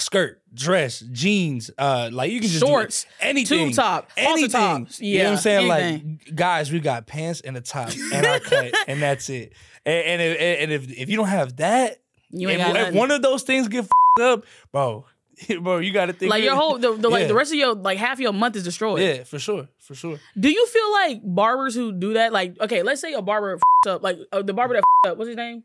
[0.00, 4.50] skirt, dress, jeans, uh, like you can just Shorts, anything, tube top, anything.
[4.50, 5.00] tops.
[5.00, 5.70] you know what I'm saying?
[5.70, 6.18] anything.
[6.26, 9.52] Like guys, we got pants and a top and our cut, and that's it.
[9.86, 11.98] And, and if and if if you don't have that,
[12.30, 12.98] You ain't if, got if nothing.
[12.98, 15.04] one of those things get f***ed up, bro,
[15.60, 17.74] bro, you got to think like your whole the, the like the rest of your
[17.74, 19.00] like half your month is destroyed.
[19.00, 20.18] Yeah, for sure, for sure.
[20.38, 24.02] Do you feel like barbers who do that, like okay, let's say a barber up,
[24.02, 25.64] like uh, the barber that f***ed up, what's his name?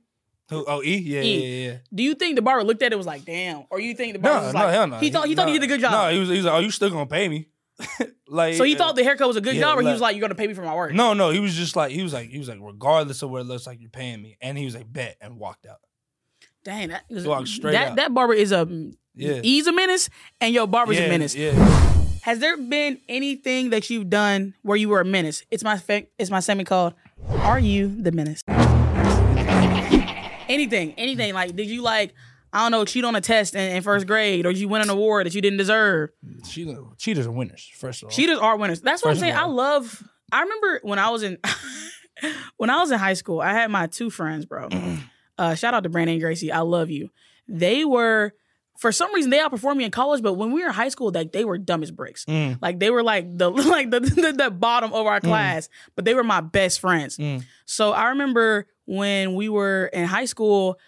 [0.49, 0.65] Who?
[0.67, 1.39] Oh, E, yeah, E.
[1.39, 1.71] yeah, yeah.
[1.73, 1.77] yeah.
[1.93, 4.19] Do you think the barber looked at it was like, damn, or you think the
[4.19, 4.97] barber No, was no, like, hell no.
[4.97, 5.91] he thought he thought he did a good job?
[5.91, 7.49] No, he was, he was like, oh, you still gonna pay me?
[8.27, 10.15] like So he thought the haircut was a good yeah, job, or he was like,
[10.15, 12.11] "You're gonna pay me for my work." No, no, he was just like he was
[12.13, 14.65] like he was like regardless of what it looks like, you're paying me, and he
[14.65, 15.77] was like bet and walked out.
[16.65, 17.95] Dang, that is, Walk straight that out.
[17.95, 18.67] that barber is a
[19.15, 19.39] Yeah.
[19.41, 20.09] he's a menace,
[20.41, 21.33] and your barber's yeah, a menace.
[21.35, 21.51] Yeah,
[22.23, 25.43] Has there been anything that you've done where you were a menace?
[25.49, 26.95] It's my fa- it's my segment called
[27.29, 28.43] "Are You the Menace?"
[30.49, 32.13] Anything, anything like did you like
[32.51, 34.89] I don't know cheat on a test in, in first grade, or you win an
[34.89, 36.09] award that you didn't deserve?
[36.49, 37.69] cheaters, cheaters are winners.
[37.75, 38.81] First of all, Cheaters are winners.
[38.81, 39.37] That's what First I'm saying.
[39.37, 40.03] I love.
[40.31, 41.37] I remember when I was in
[42.57, 43.39] when I was in high school.
[43.39, 44.69] I had my two friends, bro.
[45.37, 46.51] uh, shout out to Brandon and Gracie.
[46.51, 47.09] I love you.
[47.47, 48.33] They were
[48.79, 51.11] for some reason they outperformed me in college, but when we were in high school,
[51.11, 52.23] like they were dumb as bricks.
[52.25, 52.59] Mm.
[52.61, 56.13] Like they were like the like the, the, the bottom of our class, but they
[56.13, 57.17] were my best friends.
[57.17, 57.43] Mm.
[57.65, 60.79] So I remember when we were in high school,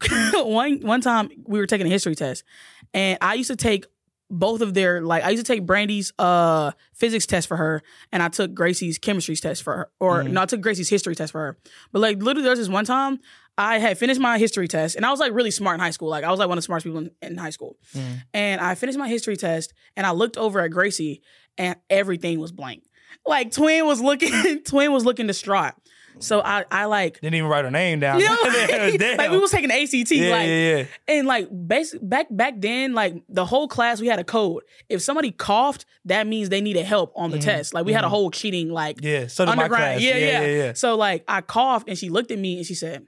[0.34, 2.44] one one time we were taking a history test,
[2.92, 3.86] and I used to take
[4.30, 8.22] both of their like I used to take Brandy's uh physics test for her, and
[8.22, 10.32] I took Gracie's chemistry test for her, or Mhm.
[10.32, 11.58] no, I took Gracie's history test for her.
[11.92, 13.20] But like literally, there was this one time
[13.56, 16.08] I had finished my history test, and I was like really smart in high school.
[16.08, 18.22] Like I was like one of the smartest people in, in high school, Mm.
[18.34, 21.22] and I finished my history test, and I looked over at Gracie,
[21.56, 22.82] and everything was blank.
[23.26, 25.74] Like Twin was looking, Twin was looking distraught.
[26.20, 28.20] So I, I like, didn't even write her name down.
[28.20, 28.36] you know,
[28.98, 29.16] Damn.
[29.18, 30.84] like we was taking ACT, yeah, like, yeah, yeah.
[31.08, 34.62] and like basic back back then, like the whole class we had a code.
[34.88, 37.74] If somebody coughed, that means they needed help on the Mhm, test.
[37.74, 38.10] Like we had a mhm.
[38.10, 39.70] whole cheating like Yeah, so underground.
[39.74, 40.00] class.
[40.02, 40.72] Yeah, yeah, yeah, yeah.
[40.74, 43.04] So like I coughed and she looked at me and she said,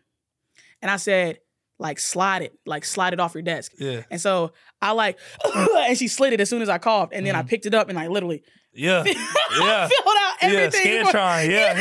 [0.83, 1.38] and I said,
[1.79, 3.73] like slide it, like slide it off your desk.
[3.79, 5.19] Yeah, And so I like,
[5.55, 7.49] and she slid it as soon as I coughed, and then I Mhm.
[7.49, 8.42] picked it up and like literally
[8.79, 10.92] yeah, yeah, filled out everything.
[10.92, 11.03] yeah.
[11.05, 11.81] Scantron, yeah.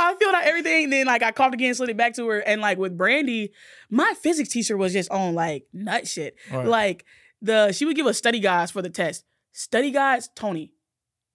[0.00, 2.38] I filled out everything, and then like I coughed again, slid it back to her,
[2.40, 3.52] and like with Brandy,
[3.90, 6.36] my physics teacher was just on like nut shit.
[6.50, 6.66] Right.
[6.66, 7.04] Like
[7.42, 9.24] the she would give us study guides for the test.
[9.52, 10.72] Study guides, Tony,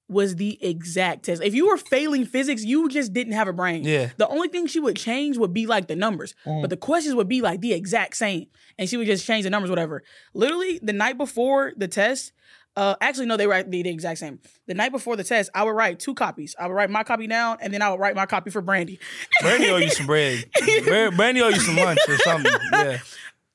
[0.07, 1.41] was the exact test.
[1.43, 3.83] If you were failing physics, you just didn't have a brain.
[3.83, 4.09] Yeah.
[4.17, 6.61] The only thing she would change would be like the numbers, Mm.
[6.61, 8.47] but the questions would be like the exact same,
[8.77, 10.03] and she would just change the numbers, whatever.
[10.33, 12.33] Literally, the night before the test,
[12.75, 14.39] uh, actually no, they were the, the exact same.
[14.67, 16.55] The night before the test, I would write two copies.
[16.59, 18.99] I would write my copy down, and then I would write my copy for Brandy.
[19.41, 20.43] Brandy owe you some bread.
[21.15, 22.51] Brandy owe you some lunch or something.
[22.73, 22.97] Yeah.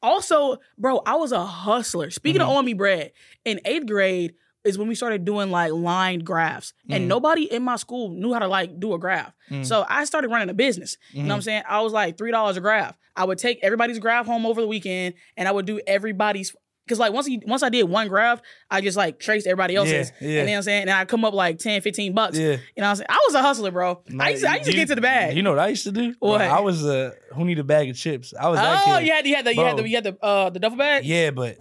[0.02, 2.10] Also, bro, I was a hustler.
[2.10, 2.50] Speaking Mm-hmm.
[2.50, 3.12] of owing me bread,
[3.44, 7.08] in eighth grade is when we started doing like lined graphs, and Mm.
[7.08, 9.32] nobody in my school knew how to like do a graph.
[9.50, 9.64] Mm.
[9.64, 10.96] So I started running a business.
[11.12, 11.62] You know what I'm saying?
[11.68, 12.96] I was like three dollars a graph.
[13.16, 16.54] I would take everybody's graph home over the weekend, and I would do everybody's.
[16.90, 20.12] Cause like once he, once I did one graph, I just like traced everybody else's.
[20.20, 20.28] yeah.
[20.28, 20.82] And you know what I'm saying?
[20.82, 22.36] And I come up like 10, 15 bucks.
[22.36, 22.48] Yeah.
[22.48, 23.06] You know what I'm saying?
[23.08, 24.02] I was a hustler, bro.
[24.18, 25.36] I used to, I used to get to the bag.
[25.36, 26.14] You know what I used to do?
[26.18, 26.40] What?
[26.40, 28.34] I was uh, who need a bag of chips.
[28.38, 30.50] I was oh, you had, you had the, you had the, you had the, uh,
[30.50, 31.04] the duffel bag.
[31.04, 31.58] Yeah, but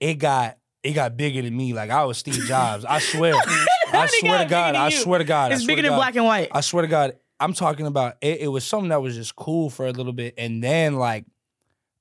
[0.00, 1.72] it got it got bigger than me.
[1.72, 2.84] Like I was Steve Jobs.
[2.84, 3.34] I swear.
[3.34, 4.74] I swear to God.
[4.74, 5.52] I swear to God.
[5.52, 5.96] It's bigger than God.
[5.96, 6.48] black and white.
[6.52, 9.70] I swear to God, I'm talking about it, it was something that was just cool
[9.70, 10.34] for a little bit.
[10.38, 11.24] And then like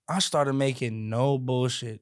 [0.07, 2.01] I started making no bullshit,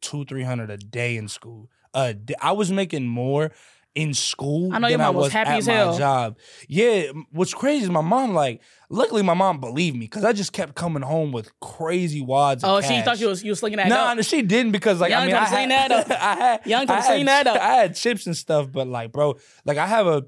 [0.00, 1.70] two, three hundred a day in school.
[1.94, 2.34] Day.
[2.40, 3.50] I was making more
[3.96, 6.38] in school I know your than I was was happy at as my job.
[6.68, 10.52] Yeah, what's crazy is my mom like luckily my mom believed me because I just
[10.52, 13.04] kept coming home with crazy wads of Oh, she cash.
[13.04, 13.88] thought you was you was slinging that.
[13.88, 16.10] No, no, she didn't because like Young I mean, I had, that up.
[16.10, 17.60] I had, Young I had, that up.
[17.60, 20.22] I had chips and stuff, but like, bro, like I have a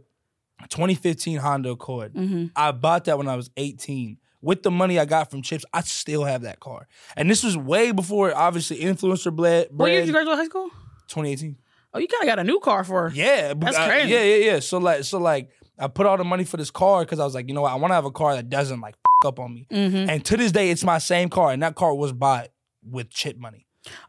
[0.68, 2.14] 2015 Honda Accord.
[2.14, 2.46] Mm-hmm.
[2.56, 4.18] I bought that when I was 18.
[4.42, 6.88] With the money I got from chips, I still have that car.
[7.16, 9.68] And this was way before, obviously, influencer bled.
[9.70, 10.68] What year did you graduate high school?
[11.08, 11.56] 2018.
[11.94, 13.08] Oh, you kind of got a new car for.
[13.10, 13.14] her.
[13.14, 14.10] Yeah, That's uh, crazy.
[14.10, 14.60] yeah, yeah, yeah.
[14.60, 17.34] So like, so like, I put all the money for this car because I was
[17.34, 19.38] like, you know what, I want to have a car that doesn't like f- up
[19.38, 19.66] on me.
[19.70, 20.10] Mm-hmm.
[20.10, 22.48] And to this day, it's my same car, and that car was bought
[22.82, 23.66] with chip money.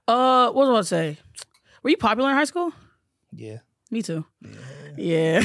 [0.08, 1.18] Uh, what was I about to say?
[1.84, 2.72] Were you popular in high school?
[3.36, 3.58] Yeah,
[3.92, 4.26] Me too.
[4.98, 5.42] Yeah.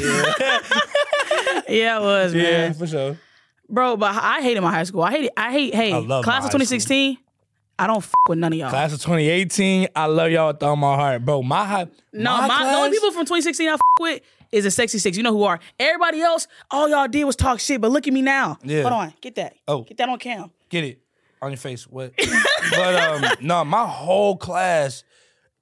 [1.68, 2.74] Yeah, I was, yeah, man.
[2.74, 3.18] for sure.
[3.70, 5.02] Bro, but I hated my high school.
[5.02, 5.30] I hated.
[5.36, 5.74] I hate.
[5.74, 7.18] Hey, I love class my of high 2016.
[7.78, 8.70] I don't f- with none of y'all.
[8.70, 11.42] Class of 2018, I love y'all with all my heart, bro.
[11.42, 14.98] My high, no, my, the only people from 2016 I f- with is a sexy
[14.98, 15.16] six.
[15.16, 15.60] You know who are?
[15.78, 17.80] Everybody else, all y'all did was talk shit.
[17.80, 18.58] But look at me now.
[18.64, 18.82] Yeah.
[18.82, 19.54] Hold on, get that.
[19.68, 19.82] Oh.
[19.82, 20.50] get that on cam.
[20.68, 20.98] get it
[21.40, 21.86] on your face.
[21.86, 22.12] What?
[22.70, 25.04] but um, no, my whole class,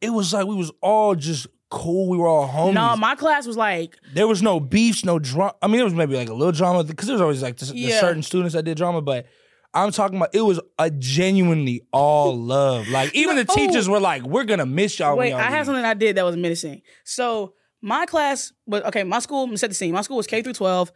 [0.00, 2.08] it was like we was all just cool.
[2.08, 2.74] We were all homies.
[2.74, 5.54] No, my class was like, there was no beefs, no drama.
[5.62, 7.66] I mean, there was maybe like a little drama because there was always like the,
[7.72, 9.26] the certain students that did drama, but.
[9.74, 12.88] I'm talking about it was a genuinely all love.
[12.88, 13.54] Like even the Oh.
[13.54, 16.16] teachers were like, "We're gonna miss y'all." when wait, y'all I had something I did
[16.16, 16.80] that was menacing.
[17.04, 17.52] So
[17.82, 19.04] my class was okay.
[19.04, 19.92] My school set the scene.
[19.92, 20.88] My school was K through 12.
[20.88, 20.92] Uh,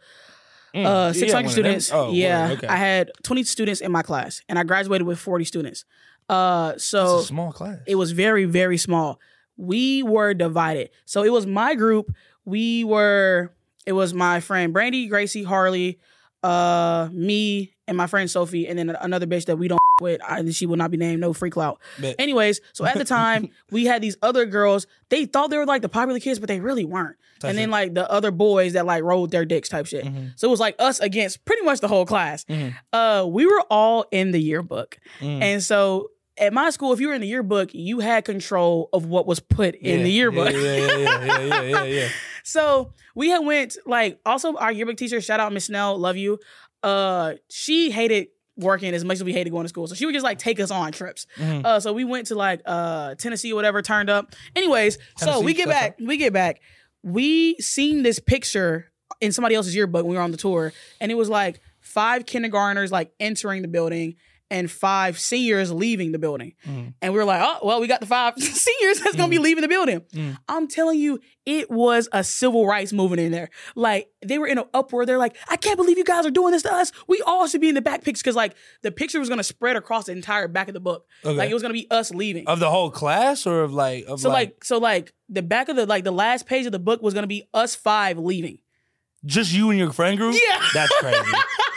[0.79, 0.83] Mm.
[0.83, 1.91] Yeah, 600 one students.
[1.91, 2.65] Oh, word, yeah, okay.
[2.65, 5.85] I had 20 students in my class, and I graduated with 40 students.
[6.27, 7.77] Uh, so a small class.
[7.85, 9.19] it was very, very small.
[9.57, 10.89] We were divided.
[11.05, 12.11] So it was my group.
[12.45, 13.53] We were.
[13.85, 15.99] It was my friend Brandy, Gracie, Harley,
[16.43, 20.21] uh, me, and my friend Sophie, and then another bitch that we don't with.
[20.27, 21.19] I, she will not be named.
[21.21, 21.79] No freak clout.
[21.99, 22.15] Bet.
[22.19, 24.87] Anyways, so at the time we had these other girls.
[25.09, 27.17] They thought they were like the popular kids, but they really weren't.
[27.39, 30.05] Touch and then like the other boys that like rolled their dicks type shit.
[30.05, 30.33] Mhm.
[30.35, 32.45] So it was like us against pretty much the whole class.
[32.45, 32.75] Mhm.
[32.93, 35.41] Uh, we were all in the yearbook, Mm.
[35.41, 36.09] and so.
[36.41, 39.39] At my school, if you were in the yearbook, you had control of what was
[39.39, 40.51] put in the yearbook.
[40.51, 42.09] Yeah, yeah, yeah, yeah, yeah, yeah, yeah, yeah.
[42.43, 46.39] So we had went like also our yearbook teacher, shout out Miss Snell, love you.
[46.81, 49.85] Uh she hated working as much as we hated going to school.
[49.85, 51.27] So she would just like take us on trips.
[51.37, 51.63] Mhm.
[51.63, 54.33] Uh so we went to like uh Tennessee or whatever, turned up.
[54.55, 56.61] Anyways, so we get back, we get back.
[57.03, 61.11] We seen this picture in somebody else's yearbook when we were on the tour, and
[61.11, 64.15] it was like five kindergartners like entering the building
[64.51, 66.53] and five seniors leaving the building.
[66.67, 66.93] Mhm.
[67.01, 69.61] And we were like, oh, well, we got the five seniors that's gonna be leaving
[69.61, 70.01] the building.
[70.13, 70.37] Mm.
[70.47, 73.49] I'm telling you, it was a civil rights movement in there.
[73.75, 75.05] Like they were in an uproar.
[75.05, 76.91] They're like, I can't believe you guys are doing this to us.
[77.07, 79.77] We all should be in the back picture because like the picture was gonna spread
[79.77, 81.07] across the entire back of the book.
[81.25, 81.35] Okay.
[81.35, 82.45] Like it was gonna be us leaving.
[82.47, 85.77] Of the whole class or of like of so like, so like the back of
[85.77, 88.59] the like the last page of the book was gonna be us five leaving.
[89.25, 90.35] Just you and your friend group?
[90.35, 90.61] Yeah.
[90.73, 91.31] That's crazy.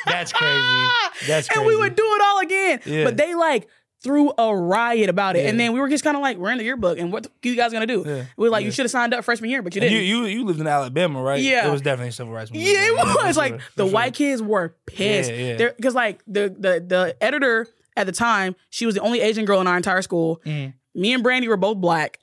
[0.07, 0.89] That's crazy.
[1.27, 1.59] That's crazy.
[1.61, 2.81] and we would do it all again.
[2.85, 3.05] Yeah.
[3.05, 3.69] But they like
[4.03, 5.47] threw a riot about it.
[5.47, 6.99] And then we were just kind of like, we're in the yearbook.
[6.99, 8.05] And what you guys gonna do?
[8.07, 8.25] Yeah.
[8.37, 8.67] We are like, Yeah.
[8.67, 9.97] you should have signed up freshman year, but you didn't.
[9.97, 11.41] you you you lived in Alabama, right?
[11.41, 11.67] Yeah.
[11.69, 12.71] It was definitely civil rights movement.
[12.71, 13.93] yeah, it was sure, like for the sure.
[13.95, 15.31] white kids were pissed.
[15.31, 15.71] Yeah, yeah.
[15.77, 19.61] Because like the the the editor at the time, she was the only Asian girl
[19.61, 20.41] in our entire school.
[20.45, 20.75] Mhm.
[20.95, 22.19] Me and Brandy were both black.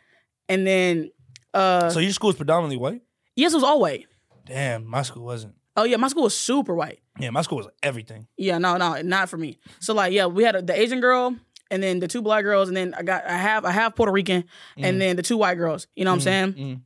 [0.49, 1.11] And then
[1.53, 3.01] uh So your school is predominantly white?
[3.35, 4.05] yes, it was all white.
[4.45, 5.55] Damn, my school wasn't.
[5.77, 6.99] Oh yeah, my school was super white.
[7.19, 8.27] Yeah, my school was everything.
[8.37, 9.57] Yeah, no, no, not for me.
[9.79, 11.35] So like, yeah, we had a, the Asian girl,
[11.69, 14.11] and then the two black girls, and then I got I have I have Puerto
[14.11, 14.43] Rican,
[14.77, 15.87] and then the two white girls.
[15.95, 16.53] You know what I'm saying?
[16.53, 16.81] Mm.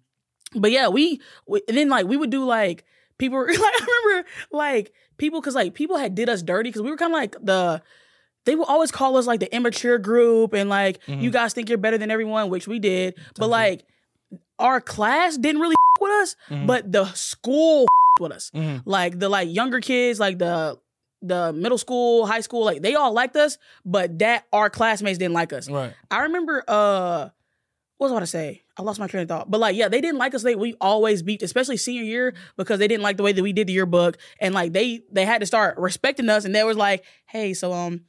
[0.62, 2.86] But yeah, we, we and then like we would do like
[3.18, 6.92] people like I remember like people because like people had did us dirty because we
[6.92, 7.82] were kind of like the
[8.46, 11.22] they would always call us like the immature group and like Mhm.
[11.24, 13.16] you guys think you're better than everyone, which we did.
[13.38, 13.84] But like
[14.60, 16.68] our class didn't really with us, Mhm.
[16.68, 17.86] but the school
[18.20, 18.82] with us Mhm.
[18.86, 20.80] like the like younger kids, like the
[21.22, 25.34] the middle school, high school, like they all liked us, but that our classmates didn't
[25.34, 25.70] like us.
[25.70, 25.94] Right.
[26.12, 27.30] I remember uh
[27.98, 28.62] what was I about to say?
[28.78, 29.50] I lost my train of thought.
[29.50, 30.44] But like, yeah, they didn't like us.
[30.44, 33.54] They we always beat, especially senior year, because they didn't like the way that we
[33.54, 34.18] did the yearbook.
[34.42, 36.44] And like they they had to start respecting us.
[36.46, 38.02] And they was like, hey, so um,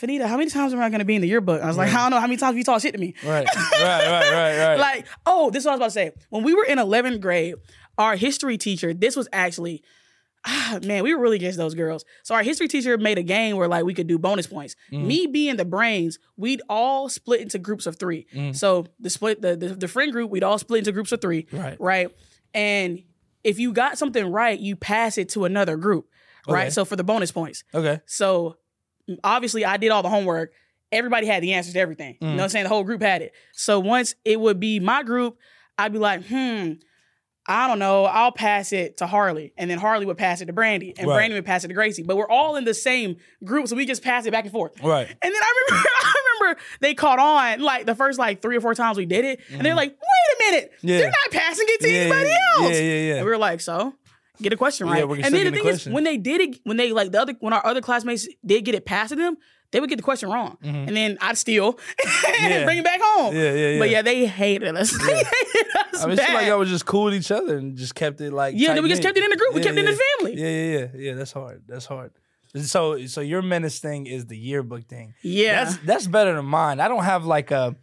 [0.00, 1.62] Fannita, how many times am I gonna be in the yearbook?
[1.62, 1.96] I was like, Right.
[1.96, 3.14] I don't know how many times you talk shit to me.
[3.24, 3.46] Right.
[3.56, 3.80] right.
[3.80, 4.30] Right.
[4.32, 4.58] Right.
[4.58, 4.78] Right.
[4.78, 6.26] Like, oh, this is what I was about to say.
[6.30, 7.54] When we were in 11th grade,
[7.96, 9.82] our history teacher, this was actually,
[10.44, 12.04] ah, man, we were really against those girls.
[12.24, 14.76] So our history teacher made a game where like we could do bonus points.
[14.92, 15.06] Mhm.
[15.06, 18.26] Me being the brains, we'd all split into groups of three.
[18.34, 18.54] Mhm.
[18.54, 21.46] So the split, the, the the friend group, we'd all split into groups of three,
[21.52, 21.80] Right.
[21.80, 22.10] right?
[22.52, 23.02] And
[23.44, 26.06] if you got something right, you pass it to another group,
[26.46, 26.64] right?
[26.64, 26.70] Okay.
[26.70, 27.64] So for the bonus points.
[27.74, 28.00] Okay.
[28.06, 28.56] So
[29.24, 30.52] obviously I did all the homework.
[30.92, 32.16] Everybody had the answers to everything.
[32.20, 32.62] You know what I'm saying?
[32.64, 33.32] The whole group had it.
[33.52, 35.36] So once it would be my group,
[35.76, 36.74] I'd be like, hmm,
[37.48, 38.04] I don't know.
[38.04, 39.52] I'll pass it to Harley.
[39.56, 40.94] And then Harley would pass it to Brandy.
[40.96, 41.16] And Right.
[41.16, 42.02] Brandy would pass it to Gracie.
[42.02, 43.68] But we're all in the same group.
[43.68, 44.72] So we just pass it back and forth.
[44.82, 45.06] Right.
[45.08, 48.60] And then I remember, I remember they caught on like the first like three or
[48.60, 49.40] four times we did it.
[49.50, 50.72] And they're like, wait a minute.
[50.78, 50.88] Mm-hmm.
[50.88, 50.98] Yeah.
[50.98, 52.70] They're not passing it to Yeah, anybody yeah, else.
[52.74, 53.14] yeah, yeah, yeah.
[53.16, 53.94] And we were like, so
[54.42, 55.08] get a question Yeah, right.
[55.08, 57.20] we're and then the thing a is, when they did it, when they like the
[57.20, 59.36] other, when our other classmates did get it past to them,
[59.72, 62.50] they would get the question wrong, and then I'd steal and Mm-hmm.
[62.50, 62.64] Yeah.
[62.64, 63.34] bring it back home.
[63.34, 63.78] Yeah, yeah, yeah.
[63.78, 64.90] But yeah, they hated us.
[65.06, 66.34] they hated us I mean, bad.
[66.34, 68.54] like y'all was just cool with each other and just kept it like.
[68.56, 69.14] Yeah, then we just tight-knit.
[69.16, 69.54] kept it in the group.
[69.54, 70.40] We kept it in the family.
[70.40, 71.14] Yeah, yeah, yeah, yeah.
[71.14, 71.62] That's hard.
[71.66, 72.12] That's hard.
[72.54, 75.14] So, so your menace thing is the yearbook thing.
[75.22, 75.64] yeah.
[75.64, 76.80] That's that's better than mine.
[76.80, 77.76] I don't have like a.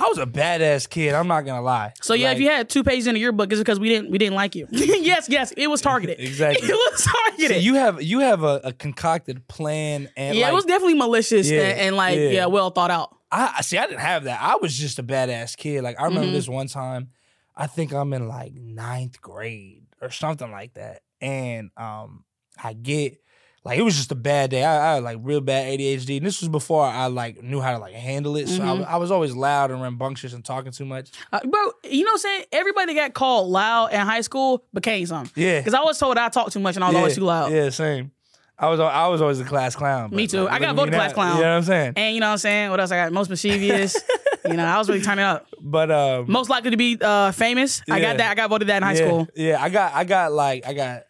[0.00, 1.12] I was a badass kid.
[1.14, 1.92] I'm not gonna lie.
[2.00, 4.18] so yeah, if you had two pages in the yearbook, it's because we didn't we
[4.18, 4.68] didn't like you.
[4.70, 6.20] yes, yes, it was targeted.
[6.20, 6.68] Exactly.
[6.70, 7.56] it was targeted.
[7.56, 10.94] so you have you have a, a concocted plan and yeah, like, it was definitely
[10.94, 12.30] malicious Yeah, and, and like yeah.
[12.30, 12.46] yeah.
[12.46, 13.16] well thought out.
[13.32, 13.76] I I- see.
[13.76, 14.40] I didn't have that.
[14.40, 15.82] I was just a badass kid.
[15.82, 16.32] Like I remember Mhm.
[16.32, 17.08] this one time.
[17.56, 22.24] I think I'm in like ninth grade or something like that, and um,
[22.62, 23.20] I get
[23.68, 24.64] like it was just a bad day.
[24.64, 27.72] I, I had like real bad ADHD, and this was before I like knew how
[27.72, 28.48] to like handle it.
[28.48, 28.80] So I, Mhm.
[28.80, 31.10] wa- I was always loud and rambunctious and talking too much.
[31.32, 32.44] Uh, bro, you know what I'm saying?
[32.52, 35.30] Everybody that got called loud in high school became something.
[35.42, 37.24] Yeah, Because I was told I talked too much and I was yeah, always too
[37.24, 37.52] loud.
[37.52, 38.10] Yeah, same.
[38.58, 40.10] I was I was always a class clown.
[40.10, 40.42] Me too.
[40.44, 41.36] like, I got voted class clown.
[41.36, 41.92] You know what I'm saying?
[41.94, 42.70] And you know what I'm saying?
[42.70, 43.12] What else I got?
[43.12, 43.96] Most mischievous.
[44.44, 45.46] you know, I was really turning up.
[45.60, 47.82] But um, Most likely to be uh, famous.
[47.88, 48.30] I got that.
[48.30, 49.28] I got voted that in high yeah, school.
[49.36, 51.02] Yeah, I got I got like I got.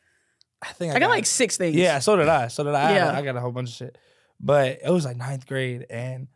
[0.62, 1.76] I think I, I got like six things.
[1.76, 2.48] Yeah, so did I.
[2.48, 2.90] So did I.
[2.90, 3.12] I, Yeah.
[3.16, 3.98] I got a whole bunch of shit.
[4.40, 6.28] But it was like ninth grade, and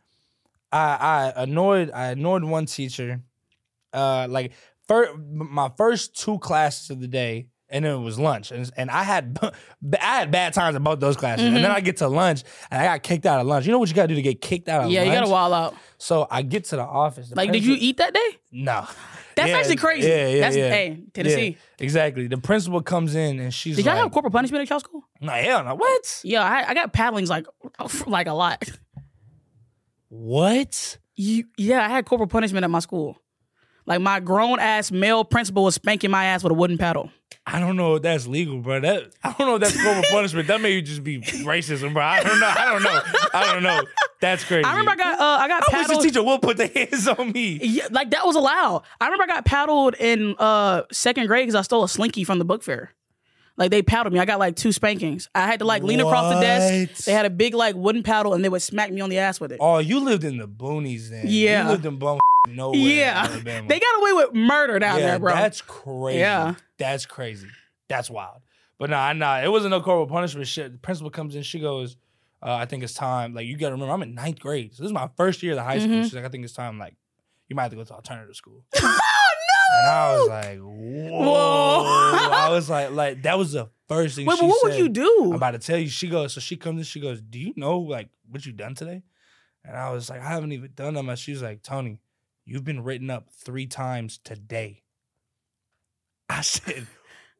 [0.71, 3.21] I I annoyed I annoyed one teacher.
[3.93, 4.53] uh, like
[4.87, 8.89] fir- my first two classes of the day, and then it was lunch, and and
[8.91, 11.75] I had I had bad times in both those classes, and then Mm-hmm.
[11.75, 13.65] I get to lunch and I got kicked out of lunch.
[13.65, 14.93] You know what you got to do to get kicked out of lunch.
[14.93, 15.11] Yeah, lunch?
[15.13, 15.75] you gotta wall out.
[15.97, 17.29] So I get to the office.
[17.29, 18.37] the Like, did you eat that day?
[18.51, 18.85] No.
[19.35, 20.07] That's Yeah, actually crazy.
[20.07, 20.69] Yeah, yeah, That's yeah.
[20.69, 21.47] hey, Tennessee.
[21.49, 22.27] Yeah, exactly.
[22.27, 25.03] The principal comes in and she's Did y'all like, have corporal punishment at y'all school?
[25.21, 25.75] "No, hell no.
[25.75, 26.21] What?
[26.23, 27.45] Yeah, I, I got paddlings like
[28.07, 28.63] like a lot.
[30.09, 30.97] What?
[31.15, 33.17] You, yeah, I had corporal punishment at my school.
[33.85, 37.11] Like my grown ass male principal was spanking my ass with a wooden paddle.
[37.45, 38.79] I don't know if that's legal, bro.
[38.79, 40.47] That I don't know if that's corporal punishment.
[40.47, 42.01] That may just be racism, bro.
[42.01, 42.47] I don't know.
[42.47, 43.01] I don't know.
[43.33, 43.83] I don't know.
[44.21, 44.63] That's crazy.
[44.63, 46.03] I remember I got uh, I got I wish the paddled.
[46.03, 47.59] teacher would put their hands on me.
[47.61, 48.83] Yeah, like that was allowed.
[49.01, 52.39] I remember I got paddled in uh second grade because I stole a slinky from
[52.39, 52.93] the book fair.
[53.55, 54.19] Like they paddled me.
[54.19, 55.29] I got like two spankings.
[55.35, 57.05] I had to like lean across the desk.
[57.05, 59.39] They had a big like wooden paddle and they would smack me on the ass
[59.39, 59.59] with it.
[59.61, 61.25] Oh, you lived in the boonies then.
[61.27, 61.65] Yeah.
[61.65, 62.79] You lived in bum nowhere.
[62.79, 65.33] yeah, they got away with murder down yeah, there, bro.
[65.33, 66.19] That's crazy.
[66.19, 66.55] Yeah.
[66.77, 67.47] That's crazy.
[67.87, 68.41] That's wild.
[68.79, 70.71] But nah, nah, it wasn't no corporal punishment shit.
[70.71, 71.95] The principal comes in, she goes,
[72.41, 73.33] uh, I think it's time.
[73.33, 74.73] Like, you gotta remember, I'm in ninth grade.
[74.75, 75.95] So this is my first year of the high school.
[75.95, 76.03] Mhm.
[76.03, 76.95] She's like, I think it's time, like,
[77.47, 78.65] you might have to go to alternative school.
[79.73, 81.83] And I was like, whoa.
[82.31, 84.89] I was like, like, that was the first thing Wait, she but what would you
[84.89, 85.25] do?
[85.25, 85.87] I'm about to tell you.
[85.87, 88.75] She goes, so she comes in, she goes, Do you know like what you done
[88.75, 89.03] today?
[89.65, 91.19] And I was like, I haven't even done that much.
[91.19, 91.99] She was like, Tony,
[92.45, 94.83] you've been written up three times today.
[96.29, 96.87] I said,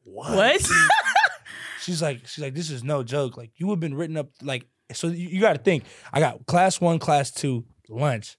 [0.04, 0.36] What?
[0.36, 0.68] what?
[1.80, 3.36] She's like, she's like, this is no joke.
[3.36, 5.84] Like you have been written up like so you, you gotta think.
[6.14, 8.38] I got class one, class two, lunch.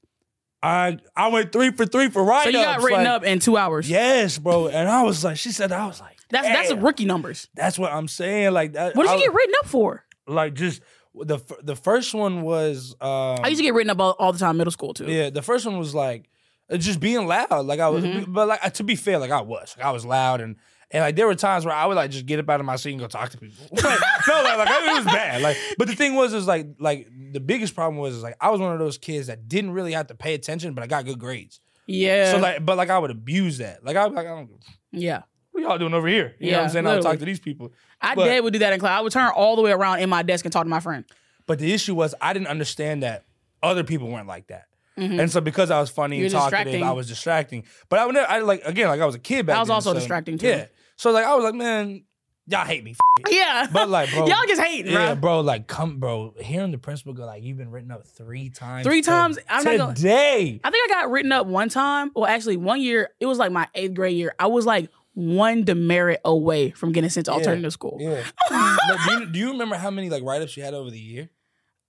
[0.66, 3.57] I I went three for three for write so you got written up in two
[3.57, 3.89] hours.
[3.89, 4.68] Yes, bro.
[4.68, 6.84] And I was like, she said, I was like, That's that's damn.
[6.84, 7.47] rookie numbers.
[7.55, 8.51] That's what I'm saying.
[8.53, 8.95] Like that.
[8.95, 10.03] What did I- you get written up for?
[10.28, 10.82] like just
[11.13, 14.39] the the first one was um I used to get written up all, all the
[14.39, 15.05] time middle school too.
[15.05, 16.28] yeah the first one was like
[16.70, 18.34] uh, just being loud like I was Mhm.
[18.34, 20.55] but like to be fair like I was like I was loud and
[20.96, 22.76] and like there were times where I would like just get up out of my
[22.78, 25.88] seat and go talk to people like, no like, like it was bad like but
[25.88, 28.74] the thing was is like like the biggest problem was is like I was one
[28.74, 31.60] of those kids that didn't really have to pay attention but I got good grades
[31.86, 32.32] Yeah.
[32.32, 34.50] so like but like I would abuse that like I like I don't
[34.91, 35.24] yeah.
[35.52, 37.39] what y'all doing over here you know what Yeah, I'm saying I'll talk to these
[37.39, 37.72] people
[38.02, 38.98] I But- dad would do that in class.
[39.00, 41.06] I would turn all the way around in my desk and talk to my friend.
[41.48, 43.26] But the issue was I didn't understand that
[43.64, 44.66] other people weren't like that.
[44.98, 46.20] And so because I was funny Mm-hmm.
[46.22, 46.84] You're and talkative, distracting.
[46.84, 47.64] I was distracting.
[47.89, 49.68] But I would never, I like again, like I was a kid back I was
[49.68, 50.48] then, also so- distracting, too.
[50.48, 50.66] Yeah.
[50.98, 52.04] So like I was like, man,
[52.48, 52.91] y'all hate me.
[52.91, 53.68] F- Yeah.
[53.72, 55.16] But like, bro, Y'all just hating, yeah, bro.
[55.16, 55.39] bro.
[55.41, 56.34] Like, come, bro.
[56.39, 58.86] Hearing the principal go like, you've been written up three times.
[58.86, 59.38] Three times?
[59.50, 60.60] I'm not gonna- today.
[60.64, 62.12] I think I got written up one time.
[62.16, 64.34] Well, actually, one year, it was like my eighth grade year.
[64.39, 67.98] I was like one demerit away from getting sent to alternative school.
[68.02, 68.24] Yeah.
[69.08, 71.30] Do, you, do you remember how many like write ups you had over the year?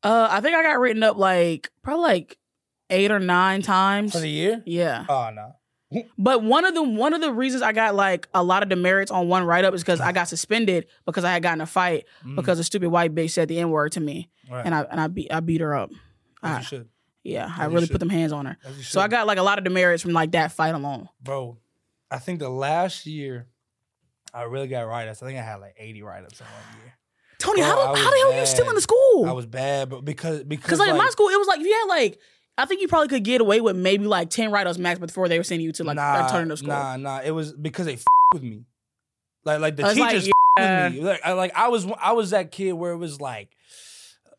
[0.02, 2.38] Uh, I think I got written up like probably like
[2.90, 4.12] eight or nine times.
[4.12, 4.62] For the year?
[4.64, 5.04] Yeah.
[5.08, 5.56] Oh no.
[6.18, 9.10] But one of the one of the reasons I got like a lot of demerits
[9.12, 12.06] on one write up is because I got suspended because I had gotten a fight
[12.24, 12.34] Mm.
[12.36, 14.28] because a stupid white bitch said the N word to me.
[14.50, 14.66] Right.
[14.66, 15.90] And I and I beat I beat her up.
[16.42, 16.88] As I- you should.
[17.22, 17.90] Yeah, I really should.
[17.92, 18.56] put them hands on her.
[18.82, 21.08] So I got like a lot of demerits from like that fight alone.
[21.20, 21.58] bro,
[22.10, 23.46] I think the last year
[24.34, 25.22] I really got write ups.
[25.22, 26.92] I think I had like 80 write ups in one year.
[27.38, 29.26] Tony, Bro, how, the- how the hell are you still in the school?
[29.26, 31.66] I was bad, but because because Because like, in my school, it was like if
[31.66, 32.18] you had like
[32.58, 35.28] I think you probably could get away with maybe like ten write ups max before
[35.28, 36.68] they were sending you to like nah, alternative school.
[36.68, 38.64] Nah, nah, it was because they f- with me.
[39.44, 40.32] Like like the was like, teachers yeah.
[40.58, 41.08] f- with me.
[41.08, 43.50] Like I, like I was I was that kid where it was like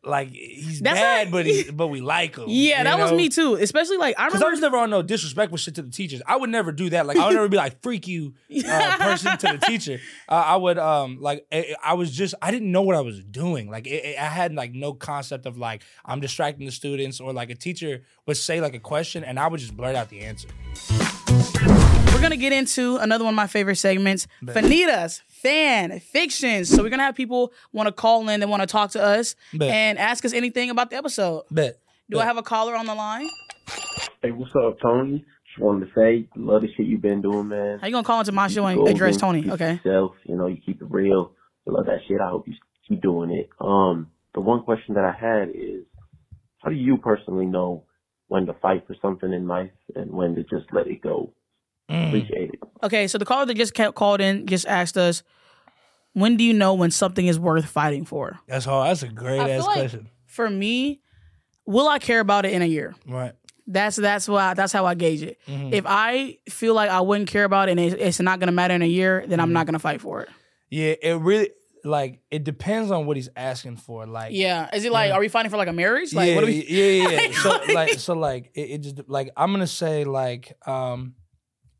[0.08, 2.44] like he's That's bad, not- but he but we like him.
[2.48, 3.16] Yeah, you that was know?
[3.16, 3.54] me too.
[3.54, 6.22] Especially like I Because I remember was never on no disrespectful shit to the teachers.
[6.26, 7.06] I would never do that.
[7.06, 8.34] Like I would never be like freak you
[8.68, 10.00] uh, person to the teacher.
[10.28, 13.22] Uh, I would um like I, I was just I didn't know what I was
[13.22, 13.70] doing.
[13.70, 17.32] Like it, it- I had like no concept of like I'm distracting the students or
[17.32, 20.20] like a teacher would say like a question and I would just blurt out the
[20.20, 20.48] answer.
[22.12, 26.68] We're gonna get into another one of my favorite segments, Fannita's fan fictions.
[26.68, 29.36] So we're gonna have people want to call in, they want to talk to us
[29.52, 29.70] Bet.
[29.70, 31.44] and ask us anything about the episode.
[31.50, 31.78] Bet.
[32.10, 33.28] Do I have a caller on the line?
[34.22, 35.24] Hey, what's up, Tony?
[35.46, 37.78] Just wanted to say, love the shit you've been doing, man.
[37.80, 39.48] How you gonna call into my show and address Tony?
[39.50, 39.80] Okay.
[39.84, 41.32] Yourself, you know, you keep it real.
[41.66, 42.20] I love that shit.
[42.20, 42.54] I hope you
[42.88, 43.48] keep doing it.
[43.60, 45.84] Um, the one question that I had is,
[46.62, 47.84] how do you personally know
[48.28, 51.32] when to fight for something in life and when to just let it go?
[51.90, 52.08] Mm.
[52.08, 52.60] Appreciate it.
[52.82, 55.22] Okay, so the caller that just kept called in just asked us,
[56.12, 58.38] when do you know when something is worth fighting for?
[58.46, 58.90] That's hard.
[58.90, 60.08] That's a great I ass feel like- question.
[60.26, 61.00] For me,
[61.66, 62.94] will I care about it in a year?
[63.06, 63.32] Right.
[63.66, 65.38] That's that's why that's how I gauge it.
[65.46, 65.72] Mhm.
[65.74, 68.72] If I feel like I wouldn't care about it and it's, it's not gonna matter
[68.74, 69.40] in a year, then Mm-hmm.
[69.42, 70.28] I'm not gonna fight for it.
[70.70, 71.50] Yeah, it really
[71.84, 74.06] like it depends on what he's asking for.
[74.06, 74.74] Like Yeah.
[74.74, 76.14] Is it like, are we fighting for like a marriage?
[76.14, 76.64] Like, yeah, what are we?
[76.66, 77.32] yeah, yeah, yeah.
[77.42, 81.14] so like, so like, it, it just like I'm gonna say like, um,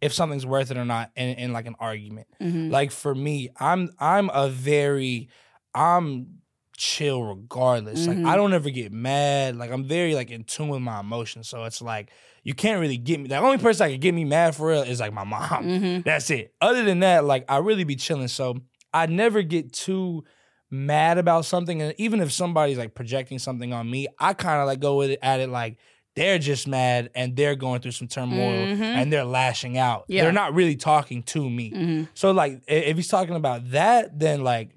[0.00, 2.28] if something's worth it or not in, in like an argument.
[2.40, 2.70] Mhm.
[2.70, 5.28] Like for me, I'm I'm a very
[5.74, 6.40] I'm
[6.76, 8.06] chill regardless.
[8.06, 8.22] Mhm.
[8.24, 9.56] Like I don't ever get mad.
[9.56, 11.48] Like I'm very like in tune with my emotions.
[11.48, 12.10] So it's like
[12.44, 13.28] you can't really get me.
[13.28, 15.64] The only person that can get me mad for real is like my mom.
[15.64, 16.04] Mhm.
[16.04, 16.54] That's it.
[16.60, 18.28] Other than that, like I really be chilling.
[18.28, 18.60] So
[18.94, 20.24] I never get too
[20.70, 21.82] mad about something.
[21.82, 25.10] And even if somebody's like projecting something on me, I kind of like go with
[25.10, 25.78] it at it like
[26.18, 28.80] they're just mad and they're going through some turmoil Mhm.
[28.80, 30.04] and they're lashing out.
[30.08, 30.22] Yeah.
[30.24, 31.70] They're not really talking to me.
[31.70, 32.08] Mhm.
[32.14, 34.70] So like if he's talking about that, then like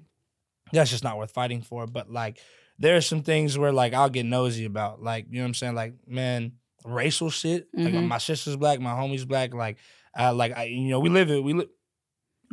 [0.72, 1.86] that's just not worth fighting for.
[1.86, 2.38] But like
[2.78, 5.02] there are some things where like I'll get nosy about.
[5.02, 5.74] Like, you know what I'm saying?
[5.74, 6.52] Like, man,
[6.84, 7.66] racial shit.
[7.74, 8.06] Like Mhm.
[8.06, 9.52] my sister's black, my homie's black.
[9.52, 9.78] Like
[10.18, 11.42] uh, like I, you know, we live it.
[11.42, 11.68] We live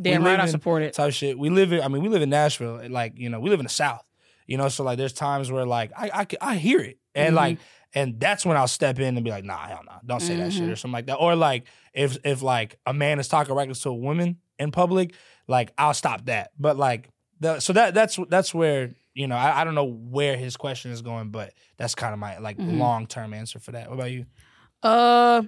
[0.02, 0.94] Damn we right, I support it.
[0.94, 1.38] type shit.
[1.38, 1.82] We live in.
[1.82, 2.80] I mean, we live in Nashville.
[2.88, 4.02] Like you know, we live in the South.
[4.46, 7.36] You know, so like there's times where like I I hear it and Mhm.
[7.36, 7.58] like
[7.94, 10.52] and that's when I'll step in and be like, nah, hell no, don't say that
[10.52, 10.72] shit Mhm.
[10.72, 11.16] or something like that.
[11.16, 15.14] Or like if if like a man is talking reckless to a woman in public,
[15.48, 16.52] like I'll stop that.
[16.58, 17.08] But like
[17.40, 20.90] the, so that that's that's where you know I, I don't know where his question
[20.92, 22.78] is going, but that's kind of my like Mhm.
[22.78, 23.88] long term answer for that.
[23.88, 24.26] What about you?
[24.82, 25.42] Uh,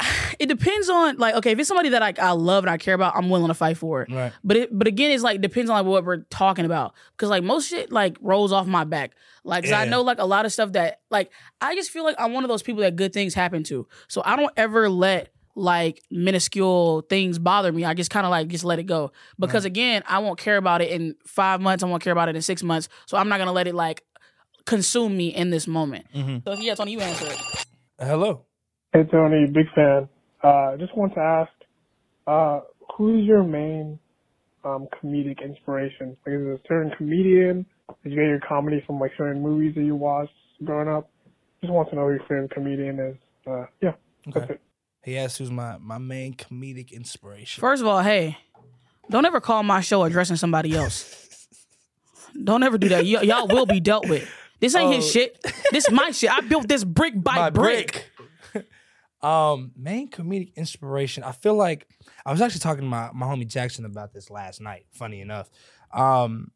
[0.38, 2.94] it depends on like okay, if it's somebody that like I love and I care
[2.94, 4.12] about, I'm willing to fight for it.
[4.12, 4.32] Right.
[4.44, 6.94] But it, but again, it's like depends on like what we're talking about.
[7.16, 9.12] Cause like most shit like rolls off my back.
[9.44, 9.90] Like 'cause I Yeah.
[9.90, 11.30] know like a lot of stuff that like
[11.60, 13.86] I just feel like I'm one of those people that good things happen to.
[14.08, 17.84] So I don't ever let like minuscule things bother me.
[17.84, 19.10] I just kind of like just let it go.
[19.40, 21.82] Because again, I won't care about it in five months.
[21.82, 22.88] I won't care about it in six months.
[23.06, 24.04] So I'm not gonna let it like
[24.66, 26.06] consume me in this moment.
[26.14, 26.44] Mhm.
[26.46, 27.38] So yeah, Tony, you answer it.
[27.98, 28.44] Hello.
[28.92, 30.08] Hey Tony, big fan.
[30.42, 31.50] Uh, just want to ask,
[32.26, 32.60] uh,
[32.96, 33.98] who's your main
[34.64, 36.16] um, comedic inspiration?
[36.26, 37.66] Like, is it a certain comedian?
[38.02, 40.32] Did you get your comedy from like certain movies that you watched
[40.64, 41.10] growing up?
[41.60, 43.16] Just want to know who your favorite comedian is.
[43.46, 43.92] Uh, yeah,
[44.26, 44.54] that's Okay.
[44.54, 44.60] it.
[45.04, 47.60] He asked who's my my main comedic inspiration.
[47.60, 48.36] First of all, hey,
[49.10, 51.14] don't ever call my show addressing somebody else.
[52.42, 53.04] Don't ever do that.
[53.04, 54.28] Y- y'all will be dealt with.
[54.60, 55.08] This ain't his Oh.
[55.10, 55.38] shit.
[55.72, 56.30] This my shit.
[56.30, 57.92] I built this brick by my brick.
[57.92, 58.10] brick.
[59.22, 61.22] Um, main comedic inspiration.
[61.24, 61.88] I feel like
[62.24, 64.86] I was actually talking to my, my homie Jackson about this last night.
[64.92, 65.50] Funny enough,
[65.92, 66.50] um,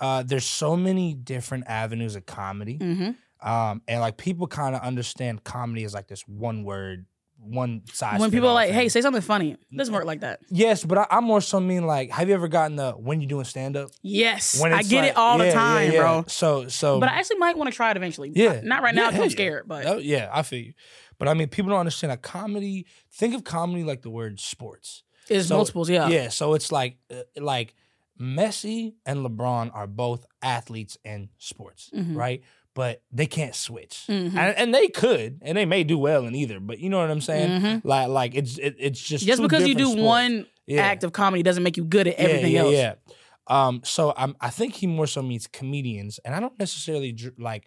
[0.00, 4.80] uh, there's so many different avenues of comedy, hmm um, and like people kind of
[4.82, 7.04] understand comedy as like this one word,
[7.38, 8.18] one size.
[8.18, 8.78] When people are like, thing.
[8.78, 10.40] "Hey, say something funny," it doesn't work like that.
[10.50, 13.26] yes, but I, I'm more so mean like, have you ever gotten the when you
[13.26, 13.90] doing stand up?
[14.02, 16.00] Yes, When I get like- it all yeah, the time, yeah.
[16.00, 16.24] bro.
[16.28, 18.32] So so, But I actually might want to try it eventually.
[18.34, 18.60] Yeah.
[18.64, 19.28] not right now Yeah, I'm yeah.
[19.28, 19.68] scared.
[19.68, 20.72] But Oh, yeah, I feel you.
[21.18, 22.86] But I mean, people don't understand a comedy.
[23.12, 25.02] Think of comedy like the word sports.
[25.28, 25.90] it's So- multiples.
[25.90, 26.08] Yeah.
[26.08, 27.74] Yeah, so it's like uh, like
[28.20, 32.16] Messi and LeBron are both athletes in sports, Mhm.
[32.16, 32.42] right?
[32.74, 34.36] But they can't switch, Mhm.
[34.36, 36.60] and, and they could, and they may do well in either.
[36.60, 37.60] But you know what I'm saying?
[37.62, 37.80] Mhm.
[37.84, 40.02] Like like it's it, it's just Just because you do sports.
[40.02, 40.82] one Yeah.
[40.82, 42.72] act of comedy doesn't make you good at everything yeah, else.
[42.74, 42.94] Yeah.
[43.48, 43.80] Um.
[43.84, 44.36] So I'm.
[44.40, 47.64] I think he more so means comedians, and I don't necessarily like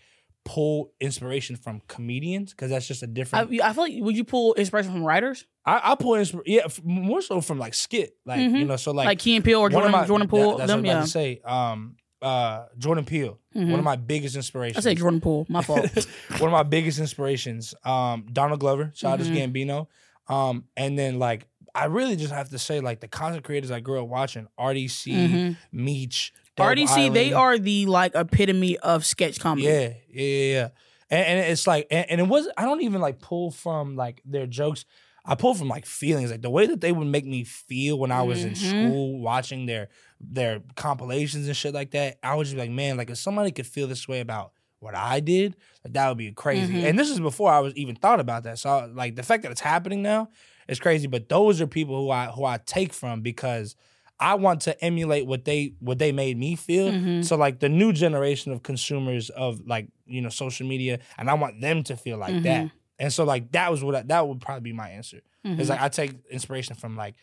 [0.54, 3.52] pull inspiration from comedians because that's just a different.
[3.62, 6.52] I feel like would you pull inspiration from writers I, I pull inspiration.
[6.52, 8.68] Yeah, more so from like skit, like you Mhm.
[8.68, 8.76] know.
[8.76, 10.88] So like, like, Key and Peele or Jordan my- Jordan that- that's them, what I
[10.88, 10.94] yeah.
[10.94, 11.42] about to say.
[11.46, 11.96] Um.
[12.22, 12.66] Uh.
[12.80, 13.40] Jordan Peele.
[13.54, 13.78] One Mhm.
[13.78, 14.86] of my biggest inspirations.
[14.86, 15.46] I say Jordan Poole.
[15.50, 15.82] My fault.
[16.40, 17.76] one of my biggest inspirations.
[17.84, 19.54] Um, Donald Glover, Childish Mhm.
[19.54, 19.88] Gambino.
[20.34, 21.46] Um, and then like
[21.76, 25.14] I really just have to say like the content creators I grew up watching, RDC,
[25.14, 25.58] Mhm.
[25.72, 29.68] Meech, RDC, they are the like epitome of sketch comedy.
[29.68, 30.68] Yeah, yeah, yeah.
[31.12, 32.48] And, and it's like, and, and it was.
[32.58, 34.86] I don't even like pull from like their jokes.
[35.26, 38.12] I pull from like feelings, like the way that they would make me feel when
[38.12, 38.58] I was in Mhm.
[38.58, 39.90] school watching their
[40.22, 42.18] their compilations and shit like that.
[42.24, 44.96] I would just be like, man, like if somebody could feel this way about what
[44.96, 46.74] I did, like that would be crazy.
[46.76, 46.84] Mhm.
[46.90, 48.58] And this is before I was even thought about that.
[48.60, 50.30] So like the fact that it's happening now
[50.68, 51.08] is crazy.
[51.08, 53.76] But those are people who I who I take from because
[54.20, 56.92] I want to emulate what they what they made me feel.
[56.92, 57.24] Mhm.
[57.24, 61.34] So like the new generation of consumers of like you know social media, and I
[61.36, 62.66] want them to feel like that.
[62.66, 62.72] Mhm.
[63.00, 65.22] And so like that was what I, that would probably be my answer.
[65.46, 65.60] Mhm.
[65.60, 67.16] It's like I take inspiration from like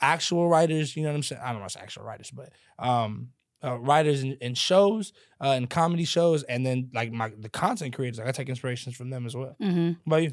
[0.00, 0.96] actual writers.
[0.96, 1.42] You know what I'm saying?
[1.42, 3.30] I don't know if it's actual writers, but um,
[3.64, 7.94] uh, writers in, in shows, uh, in comedy shows, and then like my the content
[7.94, 8.18] creators.
[8.18, 9.56] Like I take inspirations from them as well.
[9.60, 9.96] Mhm.
[10.04, 10.30] What about you?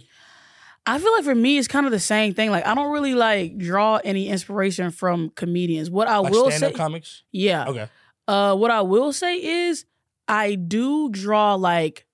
[0.85, 2.49] I feel like for me, it's kind of the same thing.
[2.51, 5.89] Like I don't really like draw any inspiration from comedians.
[5.89, 7.23] What I Like will say, comics.
[7.31, 7.67] yeah.
[7.67, 7.87] Okay.
[8.27, 9.35] Uh, what I will say
[9.69, 9.85] is,
[10.27, 12.05] I do draw like,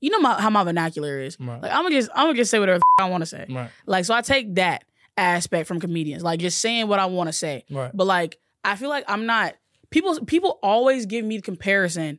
[0.00, 1.36] you know my, how my vernacular is.
[1.40, 1.60] Right.
[1.62, 3.46] Like I'm gonna just I'm gonna just say whatever the f- I want to say.
[3.48, 3.70] Right.
[3.86, 4.84] Like so, I take that
[5.16, 7.64] aspect from comedians, like just saying what I want to say.
[7.70, 7.90] Right.
[7.94, 9.54] But like, I feel like I'm not
[9.90, 10.24] people.
[10.26, 12.18] People always give me the comparison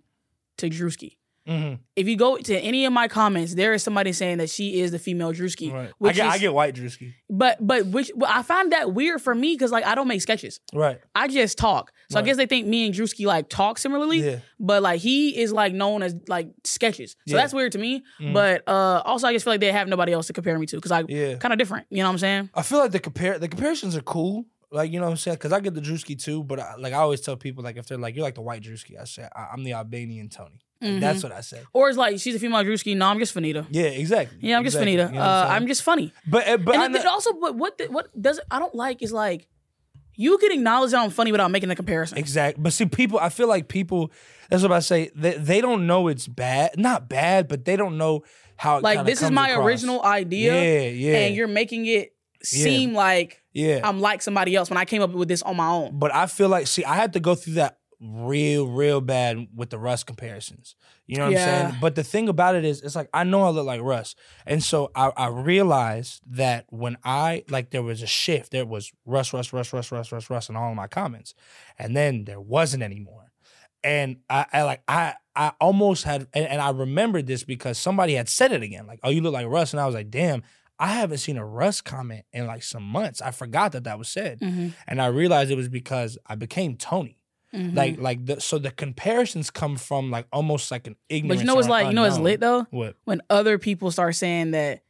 [0.58, 1.18] to Drewski.
[1.96, 4.92] If you go to any of my comments, there is somebody saying that she is
[4.92, 5.72] the female Drewski.
[5.72, 5.92] Right.
[6.04, 7.14] I get, is, I get white Drewski.
[7.30, 10.22] but but which but I find that weird for me because like I don't make
[10.22, 10.60] sketches.
[10.74, 11.00] Right.
[11.16, 11.92] I just talk.
[12.10, 14.20] So I guess they think me and Drewski like talk similarly.
[14.20, 14.40] Yeah.
[14.60, 17.12] But like he is like known as like sketches.
[17.28, 17.42] So Yeah.
[17.42, 18.04] that's weird to me.
[18.22, 18.34] Mhm.
[18.34, 20.76] But uh also I just feel like they have nobody else to compare me to
[20.78, 21.36] because I Yeah.
[21.36, 21.88] kind of different.
[21.90, 22.50] You know what I'm saying?
[22.54, 24.46] I feel like the compare the comparisons are cool.
[24.70, 25.36] Like you know what I'm saying?
[25.36, 27.88] Because I get the Drewski too, but I, like I always tell people like if
[27.88, 30.60] they're like you're like the white Drewski, I say I, I'm the Albanian Tony.
[30.82, 31.00] Like, Mhm.
[31.00, 31.62] That's what I say.
[31.74, 32.96] Or it's like she's a female Drewski.
[32.96, 33.66] No, I'm just Fannita.
[33.72, 34.38] Yeah, exactly.
[34.42, 34.96] Yeah, I'm just Exactly.
[34.98, 35.08] Fannita.
[35.10, 35.48] You know what uh?
[35.50, 36.14] I'm just funny.
[36.28, 39.02] But uh, but and it, it also, but what the, what does I don't like
[39.02, 39.48] is like
[40.16, 42.18] you can acknowledge that I'm funny without making the comparison.
[42.18, 42.62] Exactly.
[42.62, 44.12] But see, people, I feel like people,
[44.50, 46.72] that's what I say, they, they don't know it's bad.
[46.78, 48.24] Not bad, but they don't know
[48.56, 49.66] how it Like this is my across.
[49.68, 51.18] original idea, Yeah, yeah.
[51.20, 53.82] and you're making it seem like yeah.
[53.84, 56.00] I'm like somebody else when I came up with this on my own.
[56.00, 59.70] but I feel like, see, I had to go through that real, real bad with
[59.72, 60.76] the Russ comparisons.
[61.08, 61.40] You know what Yeah.
[61.66, 61.82] I'm saying?
[61.82, 64.64] But the thing about it is, it's like I know I look like Russ, and
[64.64, 69.34] so I, I realized that when I like there was a shift, there was Russ,
[69.34, 71.34] Russ, Russ, Russ, Russ, Russ, Russ, in all of my comments,
[71.80, 73.32] and then there wasn't anymore.
[73.84, 78.14] And I, I like I I almost had, and, and I remembered this because somebody
[78.16, 80.44] had said it again, like, "Oh, you look like Russ," and I was like, "Damn."
[80.80, 83.20] I haven't seen a Russ comment in like some months.
[83.20, 84.68] I forgot that that was said, Mm-hmm.
[84.86, 87.17] and I realized it was because I became Tony.
[87.54, 88.02] Like, mm-hmm.
[88.02, 91.40] like the so the comparisons come from like almost like an ignorance.
[91.40, 92.68] but you know what's like, you know what's lit though?
[92.72, 92.98] What?
[93.06, 94.84] When other people start saying that,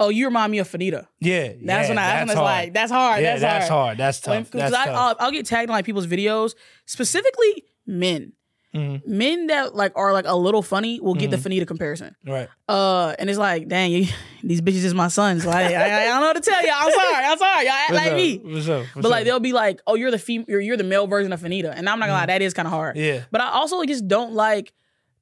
[0.00, 1.06] oh, you remind me of Fannita.
[1.20, 3.22] Yeah, That's yeah, when I, that's when that's like, that's hard.
[3.22, 3.86] yeah, that's, that's hard.
[3.86, 3.98] hard.
[3.98, 4.50] That's tough.
[4.50, 5.16] Because that's I, tough.
[5.20, 6.54] I'll, I'll get tagged in like people's videos,
[6.86, 8.32] specifically men.
[8.74, 9.06] Mhm.
[9.06, 11.42] Men that like are like a little funny will get Mm-hmm.
[11.42, 12.16] the Fannita comparison.
[12.26, 12.48] right.
[12.68, 14.06] Uh, and it's like, dang, you,
[14.42, 15.44] these bitches is my sons.
[15.44, 16.70] Like, I, I, I don't know what to tell you.
[16.74, 17.24] I'm sorry.
[17.24, 17.64] I'm sorry.
[17.66, 18.16] Y'all act What's like up?
[18.16, 18.38] me.
[18.38, 18.78] What's up?
[18.80, 19.24] What's But like up?
[19.26, 21.86] they'll be like, "Oh, you're the fem- you're, you're the male version of Fannita," and
[21.88, 22.96] I'm not gonna lie, that is kind of hard.
[22.96, 23.04] Mm-hmm.
[23.16, 24.72] yeah, But I also just don't like,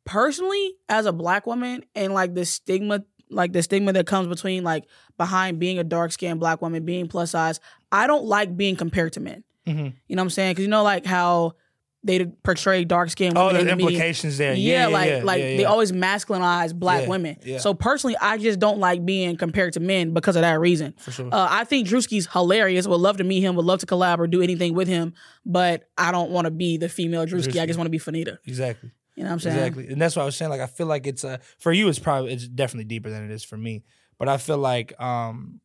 [0.05, 4.65] personally, as a black woman, and like the stigma, like the stigma that comes between
[4.65, 4.85] like
[5.19, 7.61] behind being a dark skinned black woman, being plus size.
[7.93, 9.45] I don't like being compared to men.
[9.67, 9.93] Mhm.
[10.09, 10.53] You know what I'm saying?
[10.53, 11.55] Because you know, like how
[12.03, 13.65] they portray dark skinned Oh, women.
[13.67, 13.91] the the media.
[13.91, 14.55] implications there.
[14.55, 17.37] Yeah, Yeah, like yeah, like yeah, they always masculinize black women.
[17.59, 20.95] So personally, I just don't like being compared to men because of that reason.
[20.99, 21.27] For sure.
[21.27, 22.87] Uh, I think Drewski's hilarious.
[22.87, 23.55] Would love to meet him.
[23.57, 25.13] Would love to collab or do anything with him.
[25.45, 27.61] But I don't want to be the female Drewski.
[27.61, 28.39] I just want to be Fannita.
[28.47, 28.93] exactly.
[29.17, 29.57] You know what I'm saying?
[29.59, 29.89] Exactly.
[29.89, 30.51] And that's what I was saying.
[30.51, 33.31] Like I feel like it's uh for you it's probably it's definitely deeper than it
[33.31, 33.83] is for me.
[34.19, 35.61] But I feel like um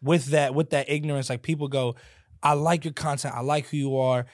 [0.00, 1.96] with that with that ignorance, like people go,
[2.42, 4.26] I like your content, I like who you are,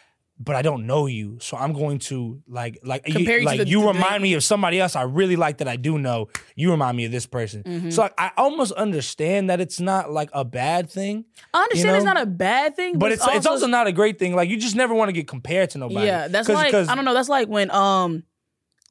[0.44, 1.38] but I don't know you.
[1.40, 4.42] So I'm going to like like Compare you like the- you remind thing- me of
[4.42, 6.28] somebody else I really like that I do know.
[6.56, 7.62] You remind me of this person.
[7.62, 7.90] Mm-hmm.
[7.90, 11.24] So like, I almost understand that it's not like a bad thing,
[11.54, 14.18] I understand You it's not a bad thing, but it's it's also not a great
[14.18, 14.34] thing.
[14.34, 16.06] Like you just never want to get compared to nobody.
[16.06, 16.28] yeah.
[16.28, 17.14] That's 'Cause- like 'cause- I don't know.
[17.14, 18.24] That's like when um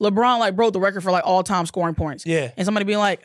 [0.02, 2.26] LeBron like broke the record for like all time scoring points.
[2.26, 2.52] Yeah.
[2.58, 3.24] and somebody being like,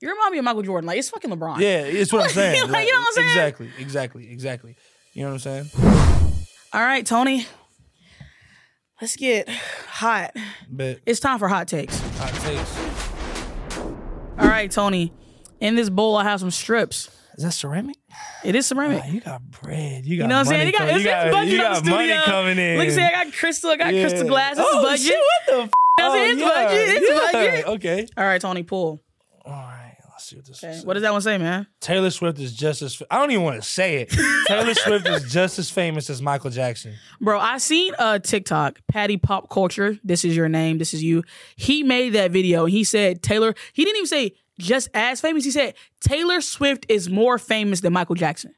[0.00, 1.60] "You remind me of Michael Jordan." Like it's fucking LeBron.
[1.60, 2.68] Yeah, it's what I'm saying.
[2.70, 3.28] Like, you know what I'm saying?
[3.28, 4.76] Exactly, exactly, exactly.
[5.14, 6.17] You know what I'm saying?
[6.72, 7.46] All right, Tony.
[9.00, 10.32] Let's get hot.
[10.70, 11.98] But It's time for hot takes.
[12.18, 13.78] hot takes.
[14.38, 15.12] All right, Tony.
[15.60, 17.08] In this bowl, I have some strips.
[17.36, 17.96] Is that ceramic?
[18.44, 19.02] It is ceramic.
[19.04, 20.04] Wow, you got bread.
[20.04, 20.66] You got You know what I'm saying?
[20.66, 22.78] You got, coming- it's, it's budget you got money coming in.
[22.78, 23.70] Look, at see, I got crystal.
[23.70, 24.08] I got Yeah.
[24.08, 24.56] crystal glass.
[24.56, 25.06] This oh, is budget.
[25.06, 25.62] Shit, what the?
[25.62, 26.14] F- oh.
[26.30, 26.88] It's yeah, budget.
[26.88, 27.32] It's yeah.
[27.32, 27.66] budget.
[27.66, 28.06] Okay.
[28.16, 29.00] All right, Tony, pull.
[30.18, 30.24] All right.
[30.24, 30.72] Let's see what this Okay.
[30.78, 30.84] is.
[30.84, 31.66] What does that one say, man?
[31.80, 33.00] Taylor Swift is just as.
[33.10, 34.10] I don't even want to say it.
[34.46, 36.94] Taylor Swift is just as famous as Michael Jackson.
[37.20, 39.98] Bro, I seen a TikTok, Patty Pop Culture.
[40.02, 40.78] This is your name.
[40.78, 41.22] This is you.
[41.56, 45.44] He made that video and he said Taylor, he didn't even say just as famous.
[45.44, 48.54] He said Taylor Swift is more famous than Michael Jackson.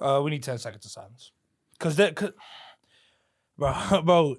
[0.00, 1.32] Uh, we need ten seconds of silence.
[1.78, 2.30] Cause that, cause,
[3.58, 3.74] bro,
[4.04, 4.36] bro.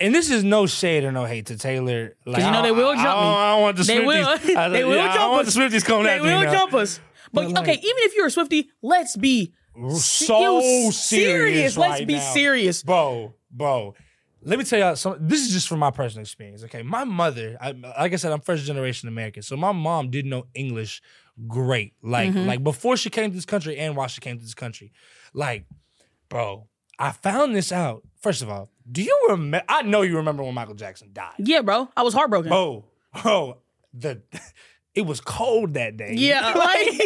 [0.00, 2.14] And this is no shade or no hate to Taylor.
[2.24, 3.36] Like, you know they will I, jump I, don't, me.
[3.38, 4.04] I don't want the They Swifties.
[4.06, 5.54] will- I, they will yeah, I jump don't want us.
[5.54, 6.52] the Swifties coming They at me will now.
[6.52, 7.00] jump us.
[7.32, 9.52] But, But, like- okay, even if you're a Swifty, let's be
[9.96, 11.76] So yo, serious.
[11.76, 12.32] Let's be now.
[12.32, 12.82] serious.
[12.82, 13.94] bro, bro.
[14.44, 15.26] Let me tell y'all something.
[15.26, 16.62] This is just from my personal experience.
[16.64, 20.30] Okay, my mother, I, like I said, I'm first generation American, so my mom didn't
[20.30, 21.02] know English
[21.48, 21.94] great.
[22.02, 22.46] Like, Mm-hmm.
[22.46, 24.92] like before she came to this country and while she came to this country.
[25.34, 25.64] Like,
[26.28, 26.67] bro,
[26.98, 28.02] I found this out.
[28.20, 29.64] First of all, do you remember?
[29.68, 31.34] I know you remember when Michael Jackson died.
[31.38, 31.88] Yeah, bro.
[31.96, 32.48] I was heartbroken.
[32.50, 32.84] Bro,
[33.22, 33.58] bro,
[33.94, 34.20] the
[34.94, 36.14] it was cold that day.
[36.16, 37.00] Yeah, like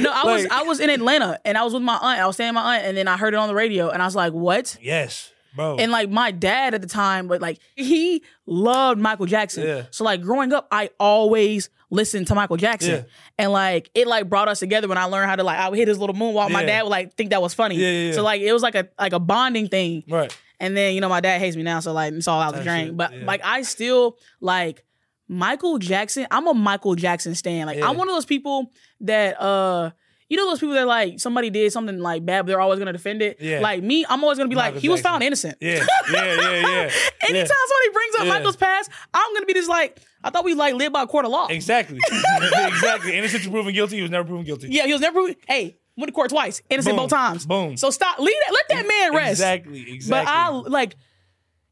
[0.00, 2.20] no, I was like- I was in Atlanta and I was with my aunt.
[2.20, 4.02] I was staying with my aunt, and then I heard it on the radio, and
[4.02, 5.76] I was like, "What?" yes, bro.
[5.78, 9.66] And like my dad at the time, but like he loved Michael Jackson.
[9.66, 9.84] Yeah.
[9.90, 13.02] So like growing up, I always listened to Michael Jackson, Yeah.
[13.38, 15.78] and like it like brought us together when I learned how to like I would
[15.78, 16.50] hit his little moonwalk.
[16.50, 17.76] My dad would like think that was funny.
[17.76, 18.12] Yeah, yeah, yeah.
[18.12, 20.04] So like it was like a like a bonding thing.
[20.08, 20.36] right.
[20.58, 22.62] And then you know my dad hates me now, so like it's all out the
[22.62, 22.96] drain.
[22.96, 23.24] But yeah.
[23.24, 24.84] like I still like
[25.28, 26.26] Michael Jackson.
[26.30, 27.66] I'm a Michael Jackson stan.
[27.66, 27.88] Like Yeah.
[27.88, 28.70] I'm one of those people
[29.00, 29.90] that uh.
[30.28, 32.92] You know those people that like somebody did something like bad, but they're always gonna
[32.92, 33.38] defend it.
[33.40, 33.58] Yeah.
[33.58, 35.56] Like me, I'm always gonna be like, Michael he was found innocent.
[35.60, 36.90] Yeah, yeah, yeah, yeah.
[37.22, 37.44] Anytime yeah.
[37.46, 38.28] somebody brings up Yeah.
[38.34, 41.24] Michael's past, I'm gonna be just like, I thought we like lived by a court
[41.24, 41.46] of law.
[41.48, 41.98] Exactly.
[42.10, 43.16] exactly.
[43.16, 43.96] Innocent to proven guilty.
[43.96, 44.68] He was never proven guilty.
[44.70, 45.14] Yeah, he was never.
[45.14, 47.04] proven- Hey, went to court twice, innocent Boom.
[47.04, 47.46] both times.
[47.46, 47.76] Boom.
[47.76, 48.18] So stop.
[48.18, 48.52] Leave that.
[48.52, 49.30] Let that man rest.
[49.32, 49.92] Exactly.
[49.92, 50.24] Exactly.
[50.26, 50.96] But I like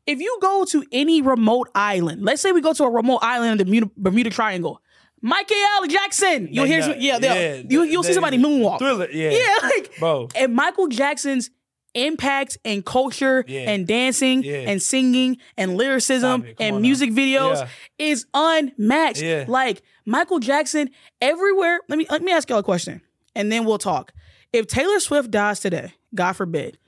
[0.06, 2.22] if you go to any remote island.
[2.22, 4.80] Let's say we go to a remote island in the Bermuda, Bermuda Triangle.
[5.20, 5.56] Michael
[5.88, 6.48] Jackson.
[6.50, 8.78] You'll hear, some, yeah, yeah, you, you'll see somebody moonwalk.
[8.78, 9.10] Thriller.
[9.10, 9.30] Yeah.
[9.32, 10.28] Yeah, like Bro.
[10.36, 11.50] and Michael Jackson's
[11.94, 13.70] impact and culture Yeah.
[13.70, 14.58] and dancing Yeah.
[14.70, 16.56] and singing and lyricism Stop it.
[16.58, 17.16] Come and music now.
[17.22, 17.68] videos Yeah.
[17.98, 19.48] is unmatched.
[19.48, 21.80] Like Michael Jackson everywhere.
[21.88, 23.00] Let me let me ask y'all a question
[23.34, 24.12] and then we'll talk.
[24.52, 26.78] If Taylor Swift dies today, God forbid,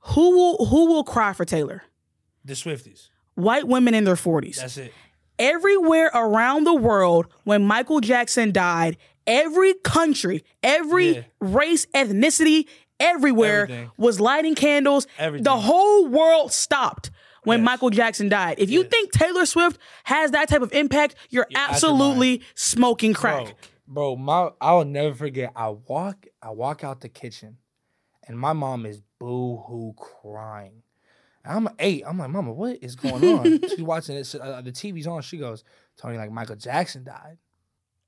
[0.00, 1.82] who will who will cry for Taylor?
[2.44, 3.08] The Swifties.
[3.34, 4.92] White women in their 40s That's it.
[5.38, 11.22] everywhere around the world when Michael Jackson died, every country, every Yeah.
[11.40, 12.66] race, ethnicity,
[13.00, 13.90] everywhere Everything.
[13.96, 15.06] was lighting candles.
[15.18, 15.44] Everything.
[15.44, 17.10] The whole world stopped
[17.44, 17.64] when Yes.
[17.64, 18.58] Michael Jackson died.
[18.58, 18.90] If you Yes.
[18.90, 23.54] think Taylor Swift has that type of impact, you're absolutely smoking crack.
[23.86, 25.52] Bro, bro, my I'll never forget.
[25.56, 27.58] I walk, I walk out the kitchen,
[28.28, 30.82] and my mom is boo hoo crying.
[31.44, 32.04] I'm eight.
[32.06, 33.60] I'm like, Mama, what is going on?
[33.68, 34.32] She's watching this.
[34.36, 35.22] Uh, the TV's on.
[35.22, 35.64] She goes,
[35.96, 37.38] Tony, like Michael Jackson died,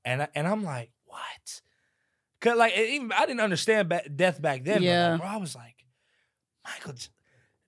[0.05, 1.61] and I, and I'm like, what?
[2.45, 4.75] Cause like even I didn't understand ba- death back then.
[4.75, 5.17] but, like, Yeah.
[5.17, 5.75] bro, I was like,
[6.63, 7.07] Michael, J-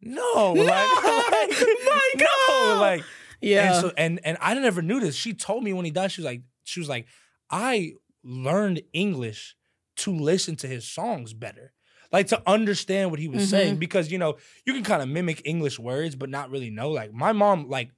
[0.01, 0.67] no, like,
[1.03, 3.03] like, no, like.
[3.39, 3.73] Yeah.
[3.73, 5.15] And so and and I never knew this.
[5.15, 7.05] She told me when he died, she was like, she was like,
[7.51, 9.55] I learned English
[9.97, 11.71] to listen to his songs better.
[12.11, 13.49] Like to understand what he was Mhm.
[13.49, 13.75] saying.
[13.78, 16.89] Because you know, you can kind of mimic English words, but not really know.
[16.89, 17.91] Like my mom, like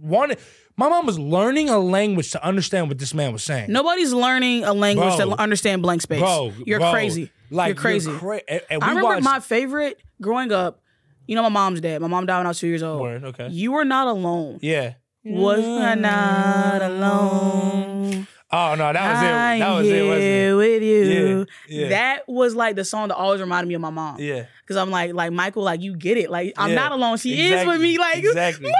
[0.00, 0.38] wanted
[0.76, 3.70] my mom was learning a language to understand what this man was saying.
[3.70, 5.34] Nobody's learning a language Bro.
[5.34, 6.20] to understand blank space.
[6.20, 7.30] Bro, you're bro, crazy.
[7.50, 8.10] Like you're crazy.
[8.10, 10.80] cra- and, and I remember watched, my favorite growing up.
[11.26, 12.00] You know, my mom's dad.
[12.00, 13.00] My mom died when I was two years old.
[13.00, 13.48] Word, okay.
[13.48, 14.58] You are not alone.
[14.60, 14.94] Yeah.
[15.24, 17.02] Was I not mm-hmm.
[17.02, 18.26] alone?
[18.54, 19.58] Oh no, that was I'm it.
[19.60, 21.46] That was it, wasn't here with you.
[21.68, 21.88] Yeah, yeah.
[21.88, 24.20] That was like the song that always reminded me of my mom.
[24.20, 24.44] Yeah.
[24.68, 26.28] Cause I'm like, like Michael, like you get it.
[26.28, 27.16] Like I'm Yeah, not alone.
[27.16, 27.98] She is with me.
[27.98, 28.70] Like exactly.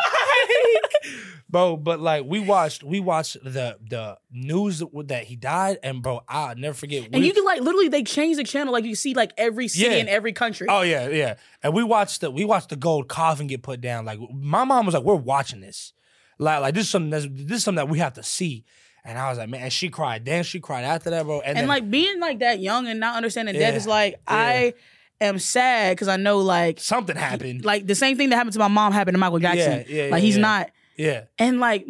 [1.52, 1.76] Bro.
[1.76, 6.56] But like we watched, we watched the the news that, he died, and bro, I'll
[6.56, 7.04] never forget.
[7.04, 8.72] And we- you can like literally they changed the channel.
[8.72, 10.00] Like you see like every city Yeah.
[10.00, 10.66] in every country.
[10.68, 11.34] oh yeah, yeah.
[11.62, 14.04] And we watched the we watched the gold coffin get put down.
[14.06, 15.92] Like my mom was like, "We're watching this.
[16.38, 18.64] Like like this is something that's this is something that we have to see."
[19.04, 20.24] And I was like, "Man," and she cried.
[20.24, 21.40] Then she cried after that, bro.
[21.40, 24.74] And, and then, like being like that young and not understanding death is like I
[25.20, 27.64] am sad because I know like something happened.
[27.64, 29.84] like the same thing that happened to my mom happened to Michael Jackson.
[29.88, 30.42] yeah, like yeah, he's yeah.
[30.42, 30.70] not
[31.02, 31.86] yeah, and like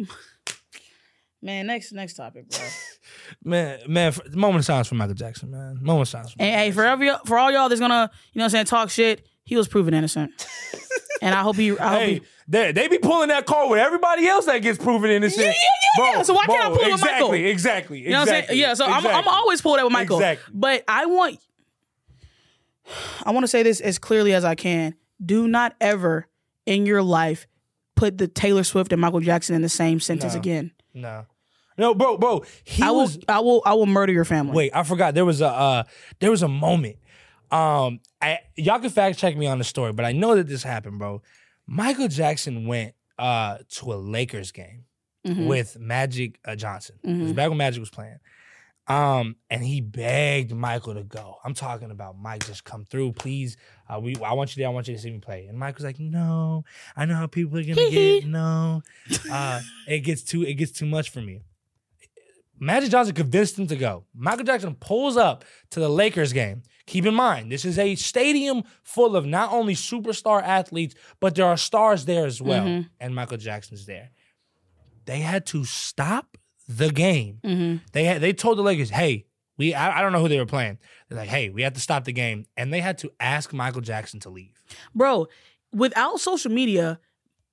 [1.41, 2.59] man, next next topic, bro.
[3.43, 4.13] man, man.
[4.31, 5.79] Moment of silence for Michael Jackson, man.
[5.81, 6.31] Moment of silence.
[6.31, 8.65] For and hey, for every for all y'all that's gonna you know what I'm saying
[8.65, 10.31] talk shit, he was proven innocent.
[11.21, 13.79] and I hope he I hope Hey, he they, they be pulling that card with
[13.79, 15.45] everybody else that gets proven innocent.
[15.45, 16.13] Yeah, yeah, yeah.
[16.15, 17.33] Bro, So why can't I bro, pull it with Michael?
[17.33, 17.99] Exactly, exactly.
[17.99, 18.59] You know what I'm saying?
[18.59, 20.17] Yeah, so I'm, I'm always pull that with Michael.
[20.17, 20.53] Exactly.
[20.53, 21.39] But I want
[23.25, 24.95] I want to say this as clearly as I can.
[25.23, 26.27] Do not ever
[26.65, 27.47] in your life
[27.95, 30.39] put the Taylor Swift and Michael Jackson in the same sentence No.
[30.39, 30.71] again.
[30.93, 31.25] No,
[31.77, 32.43] no, bro, bro.
[32.63, 33.19] He I will was.
[33.27, 34.53] I will I will murder your family.
[34.55, 35.13] Wait, I forgot.
[35.15, 35.83] There was a uh,
[36.19, 36.97] there was a moment.
[37.51, 40.63] Um, I, y'all can fact check me on the story, but I know that this
[40.63, 41.21] happened, bro.
[41.67, 44.85] Michael Jackson went uh to a Lakers game
[45.25, 45.47] Mhm.
[45.47, 46.95] with Magic uh, Johnson.
[47.03, 47.35] It was Mhm.
[47.35, 48.17] back when Magic was playing.
[48.87, 51.37] Um, and he begged Michael to go.
[51.45, 53.55] I'm talking about Mike, just come through, please.
[53.89, 54.67] Uh, we, I want you there.
[54.69, 55.45] I want you to see me play.
[55.45, 56.65] And Mike was like, "No,
[56.95, 58.25] I know how people are gonna get.
[58.25, 58.81] No,
[59.31, 61.39] uh, it gets too, it gets too much for me."
[62.59, 64.05] Magic Johnson convinced him to go.
[64.13, 66.63] Michael Jackson pulls up to the Lakers game.
[66.85, 71.45] Keep in mind, this is a stadium full of not only superstar athletes, but there
[71.45, 72.65] are stars there as well.
[72.65, 72.89] Mhm.
[72.99, 74.11] And Michael Jackson's there.
[75.05, 77.39] They had to stop the game.
[77.43, 77.81] Mhm.
[77.91, 79.25] They had they told the Lakers, "Hey,
[79.57, 80.77] we I, I don't know who they were playing.
[81.09, 83.81] They're like, "Hey, we have to stop the game," and they had to ask Michael
[83.81, 84.63] Jackson to leave.
[84.95, 85.27] Bro,
[85.71, 86.99] without social media,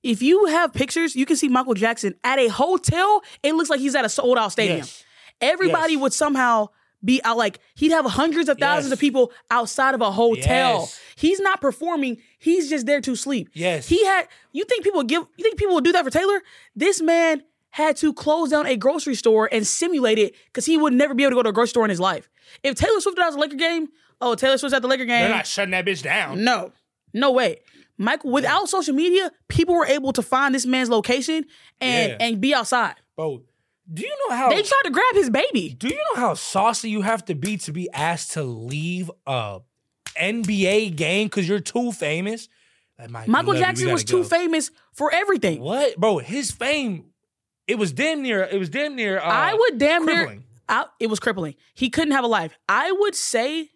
[0.03, 3.21] if you have pictures, you can see Michael Jackson at a hotel.
[3.43, 4.77] It looks like he's at a sold out stadium.
[4.79, 5.03] Yes.
[5.41, 6.01] Everybody Yes.
[6.01, 6.67] would somehow
[7.03, 8.93] be out like he'd have hundreds of thousands Yes.
[8.93, 10.81] of people outside of a hotel.
[10.81, 10.99] Yes.
[11.15, 12.17] He's not performing.
[12.37, 13.49] He's just there to sleep.
[13.53, 13.87] Yes.
[13.87, 16.43] He had you think people would give you think people would do that for Taylor?
[16.75, 17.41] This man
[17.71, 21.23] had to close down a grocery store and simulate it because he would never be
[21.23, 22.29] able to go to a grocery store in his life.
[22.63, 23.87] If Taylor Swift does a Laker game,
[24.19, 25.21] oh Taylor Swift's at the Laker game.
[25.21, 26.43] They're not shutting that bitch down.
[26.43, 26.71] No,
[27.13, 27.59] no way.
[27.97, 31.45] Michael, without social media, people were able to find this man's location
[31.79, 32.17] and Yeah.
[32.19, 32.95] and be outside.
[33.15, 33.43] Bro,
[33.93, 35.75] do you know how They tried to grab his baby.
[35.77, 39.59] do you know how saucy you have to be to be asked to leave a
[40.17, 42.47] NBA game because you're too famous?
[43.09, 44.29] Like, Michael Jackson was gotta too go.
[44.29, 45.59] famous for everything.
[45.61, 46.19] What, bro?
[46.19, 47.05] His fame,
[47.67, 48.43] it was damn near.
[48.43, 49.19] It was damn near.
[49.19, 50.39] Uh, I would damn near.
[50.67, 51.55] I, it was crippling.
[51.73, 52.57] He couldn't have a life.
[52.69, 53.69] I would say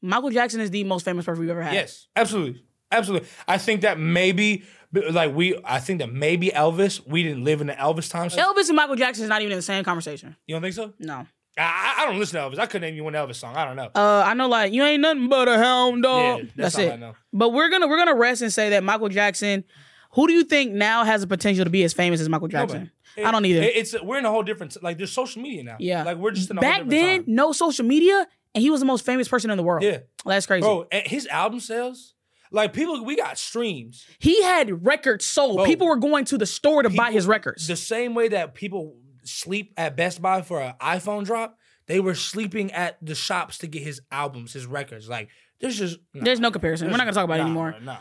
[0.00, 1.74] Michael Jackson is the most famous person we've ever had.
[1.74, 3.28] Yes, absolutely, absolutely.
[3.48, 7.04] I think that maybe, like we, I think that maybe Elvis.
[7.06, 8.36] We didn't live in the Elvis times.
[8.36, 10.36] Elvis and Michael Jackson is not even in the same conversation.
[10.46, 10.92] You don't think so?
[10.98, 11.26] No.
[11.60, 12.60] I, I don't listen to Elvis.
[12.60, 13.56] I couldn't name you one Elvis song.
[13.56, 13.90] I don't know.
[13.92, 16.38] Uh, I know like you ain't nothing but a hound dog.
[16.38, 17.14] Yeah, that's that's it.
[17.32, 19.64] But we're gonna we're gonna rest and say that Michael Jackson.
[20.12, 22.90] Who do you think now has the potential to be as famous as Michael Jackson?
[23.16, 23.26] Nobody.
[23.28, 23.62] I don't either.
[23.62, 24.82] It- it's we're in a whole different.
[24.82, 25.76] Like there's social media now.
[25.78, 26.04] yeah.
[26.04, 27.24] Like we're just in a whole back then.
[27.24, 27.34] time.
[27.34, 29.82] No social media, and he was the most famous person in the world.
[29.82, 30.62] Yeah, that's crazy.
[30.62, 30.86] bro.
[30.92, 32.14] His album sales,
[32.50, 34.06] like people, we got streams.
[34.18, 35.56] He had records sold.
[35.58, 35.66] Bro.
[35.66, 37.66] People were going to the store to buy his records.
[37.66, 42.14] The same way that people sleep at Best Buy for an iPhone drop, they were
[42.14, 45.08] sleeping at the shops to get his albums, his records.
[45.08, 45.28] Like
[45.60, 46.24] there's just nah.
[46.24, 46.86] There's no comparison.
[46.90, 47.72] We're not gonna talk about it anymore.
[47.82, 47.98] Nah, nah.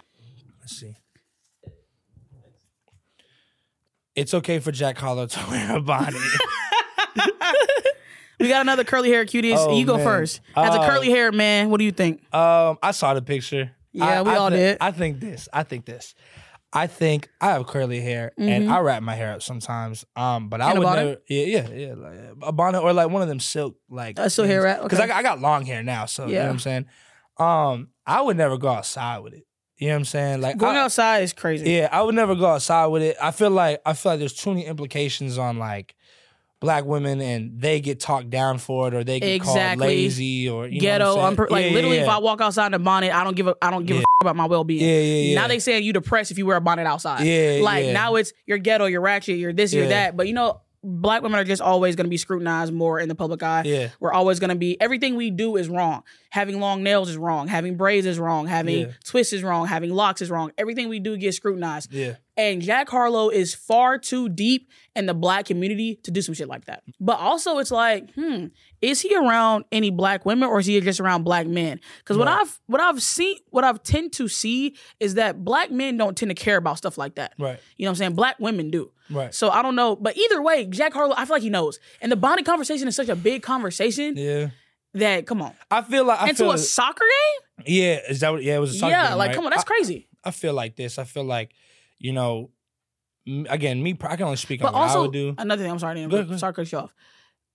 [0.62, 0.96] Let's see.
[4.18, 6.16] It's okay for Jack Harlow to wear a bonnet.
[8.40, 9.56] We got another curly hair cuties.
[9.58, 10.06] Oh, you go man.
[10.06, 10.42] first.
[10.56, 12.22] As a Uh, curly hair man, what do you think?
[12.36, 13.72] um, I saw the picture.
[13.94, 14.78] Yeah, I- we I all thi- did.
[14.80, 15.50] I think this.
[15.52, 16.14] I think this.
[16.72, 20.06] I think I have curly hair and I wrap my hair up sometimes.
[20.16, 21.18] Um, but I would never.
[21.28, 21.94] Yeah, yeah, yeah.
[21.96, 25.00] Like a bonnet or like one of them silk like A silk hair wrap, Because
[25.00, 25.06] okay.
[25.06, 26.44] I, got- I got long hair now, so you know Yeah.
[26.46, 26.86] what I'm saying.
[27.38, 29.48] Um, I would never go outside with it.
[29.78, 30.42] You know what I'm saying?
[30.42, 31.70] Like Going I, outside is crazy.
[31.72, 33.16] Yeah, I would never go outside with it.
[33.22, 35.96] I feel like I feel like there's too many implications on like
[36.60, 40.68] black women and they get talked down for it or they get called lazy or
[40.68, 41.48] you Ghetto, I'm saying?
[41.48, 42.10] unper- like Yeah, yeah, literally, if.
[42.10, 44.06] I walk outside in a bonnet, I don't give a I don't give a Yeah.
[44.22, 44.82] f- about my well being.
[44.84, 45.36] Yeah, yeah, yeah.
[45.42, 47.26] Now they saying you depressed if you wear a bonnet outside.
[47.28, 47.94] Yeah, like yeah.
[47.94, 50.18] now it's you're ghetto, you're ratchet, you're this, you're that.
[50.18, 53.16] But you know, black women are just always going to be scrutinized more in the
[53.16, 53.64] public eye.
[53.66, 53.90] Yeah.
[54.00, 56.04] We're always going to be everything we do is wrong.
[56.30, 57.48] Having long nails is wrong.
[57.48, 58.48] Having braids is wrong.
[58.48, 58.92] Having Yeah.
[59.04, 59.68] twists is wrong.
[59.68, 60.52] Having locks is wrong.
[60.58, 61.92] Everything we do gets scrutinized.
[61.94, 62.16] Yeah.
[62.38, 66.48] And Jack Harlow is far too deep in the black community to do some shit
[66.48, 66.84] like that.
[67.00, 68.46] But also, it's like, hmm,
[68.80, 71.80] is he around any black women or is he just around black men?
[71.98, 72.42] Because what Right.
[72.42, 76.30] I've what I've seen, what I've tend to see is that black men don't tend
[76.30, 77.34] to care about stuff like that.
[77.40, 77.60] Right.
[77.76, 78.14] You know what I'm saying?
[78.14, 78.92] Black women do.
[79.10, 79.34] Right.
[79.34, 81.80] So I don't know, but either way, Jack Harlow, I feel like he knows.
[82.02, 84.50] And the bonnet conversation is such a big conversation Yeah.
[84.94, 85.54] that come on.
[85.72, 87.06] I feel like I and to feel a soccer
[87.58, 87.66] game?
[87.74, 88.00] yeah.
[88.10, 88.44] Is that what?
[88.44, 89.36] Yeah, it was a soccer yeah, game, like right?
[89.36, 90.08] come on, that's I- crazy.
[90.24, 91.00] I feel like this.
[91.00, 91.52] I feel like,
[92.00, 92.52] you know,
[93.50, 93.98] again, me.
[94.02, 95.36] I can only speak But on what I would do.
[95.38, 96.94] another thing, I'm sorry, to Go ahead, go sorry to cut you off.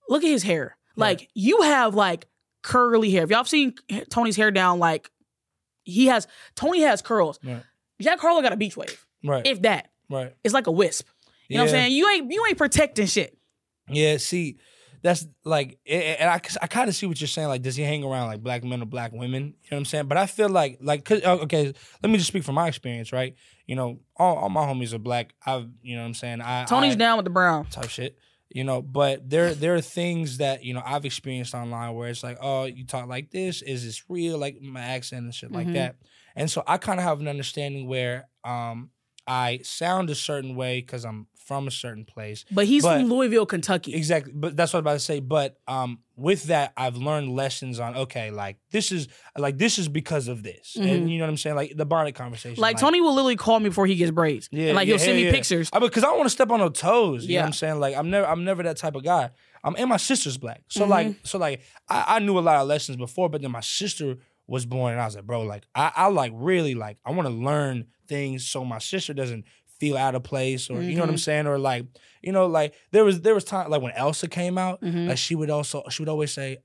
[0.09, 0.77] Look at his hair.
[0.95, 2.27] Like you have like
[2.61, 3.23] curly hair.
[3.23, 3.73] If y'all have seen
[4.09, 5.09] Tony's hair down, like
[5.83, 7.39] he has Tony has curls.
[7.43, 7.63] Right.
[8.01, 9.05] Jack Harlow got a beach wave.
[9.23, 9.45] Right.
[9.45, 9.89] If that.
[10.09, 10.35] right.
[10.43, 11.07] It's like a wisp.
[11.47, 11.91] You know what I'm saying?
[11.93, 13.37] You ain't you ain't protecting shit.
[13.89, 14.57] Yeah, see,
[15.03, 17.49] that's like, and I, I kind of see what you're saying.
[17.49, 19.43] Like, does he hang around like black men or black women?
[19.43, 20.07] You know what I'm saying?
[20.07, 23.11] But I feel like, like, cause, uh, okay, let me just speak from my experience,
[23.11, 23.35] right?
[23.67, 25.33] You know, all, all my homies are black.
[25.45, 26.41] I've, you know what I'm saying?
[26.41, 27.65] I, Tony's I, down with the brown.
[27.65, 28.17] type shit.
[28.49, 32.21] You know, but there there are things that you know I've experienced online where it's
[32.21, 33.63] like, oh, you talk like this.
[33.63, 34.37] Is this real?
[34.37, 35.73] Like my accent and shit like Mhm.
[35.73, 35.95] that.
[36.35, 38.91] And so I kind of have an understanding where um
[39.25, 42.45] I sound a certain way because I'm from a certain place.
[42.51, 43.93] But he's But- from Louisville, Kentucky.
[43.93, 45.19] Exactly, but that's what I'm about to say.
[45.19, 49.87] But um, with that, I've learned lessons on okay, like this is like this is
[49.87, 50.89] because of this, Mhm.
[50.91, 52.61] and you know what I'm saying, like the bonnet conversation.
[52.61, 54.47] Like Tony will literally call me before he gets braids.
[54.51, 55.31] Yeah, and like yeah, he'll send me yeah.
[55.31, 55.69] pictures.
[55.73, 57.25] I because I don't want to step on no toes.
[57.25, 57.79] You know what I'm saying?
[57.79, 59.29] Like I'm never I'm never that type of guy.
[59.65, 60.89] Um, and my sister's black, so Mhm.
[60.89, 64.17] like so like I, I knew a lot of lessons before, but then my sister
[64.45, 67.27] was born, and I was like, bro, like I, I like really like I want
[67.27, 69.45] to learn things so my sister doesn't
[69.79, 71.19] feel out of place or you know what I'm Mhm.
[71.19, 71.85] saying or like
[72.21, 75.07] you know like there was there was time like when Elsa came out, Mhm.
[75.09, 76.57] like she would also she would always say,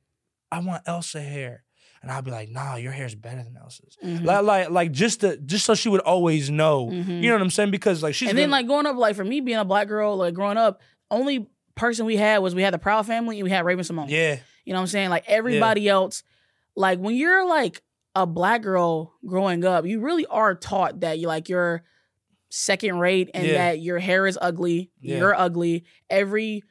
[0.53, 1.65] I want Elsa hair.
[2.01, 3.97] And I'd be like, nah, your hair's better than Elsa's.
[4.05, 4.25] Mhm.
[4.25, 7.23] Like, like, like just to, just so she would always know, Mhm.
[7.23, 7.73] you know what I'm saying?
[7.73, 9.89] Because like she's and then been- like growing up, like for me being a black
[9.89, 10.81] girl, like growing up,
[11.11, 14.11] only person we had was we had the Proud Family and we had Raven-Symoné.
[14.11, 15.11] yeah, You know what I'm saying?
[15.11, 16.23] Like everybody else,
[16.77, 17.83] like when you're like
[18.15, 21.83] a black girl growing up, you really are taught that you like you're
[22.51, 23.53] second rate and Yeah.
[23.55, 25.19] that your hair is ugly, Yeah.
[25.19, 25.85] you're ugly.
[26.09, 26.63] Every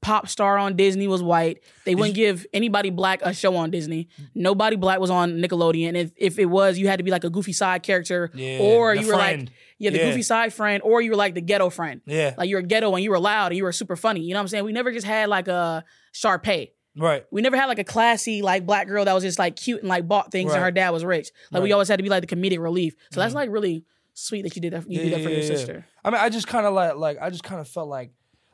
[0.00, 1.60] pop star on Disney was white.
[1.86, 4.08] They wouldn't give anybody black a show on Disney.
[4.34, 5.94] Nobody black was on Nickelodeon.
[5.96, 8.58] If if it was, you had to be like a goofy side character, yeah.
[8.60, 11.70] or you were like yeah, the goofy side friend, or you were like the ghetto
[11.70, 12.00] friend.
[12.06, 14.20] yeah, Like you were ghetto and you were loud and you were super funny.
[14.20, 14.64] You know what I'm saying?
[14.64, 16.70] We never just had like a Sharpay.
[16.96, 17.24] Right.
[17.32, 19.88] We never had like a classy like black girl that was just like cute and
[19.88, 21.30] like bought things and her dad was rich.
[21.50, 22.94] Like we always had to be like the comedic relief.
[23.10, 23.36] So that's Mhm.
[23.36, 24.90] like really sweet that you did that.
[24.90, 25.46] You did that for yeah, your yeah.
[25.46, 25.86] sister.
[26.04, 28.12] I mean, I just kind of like, like, I just kind of felt like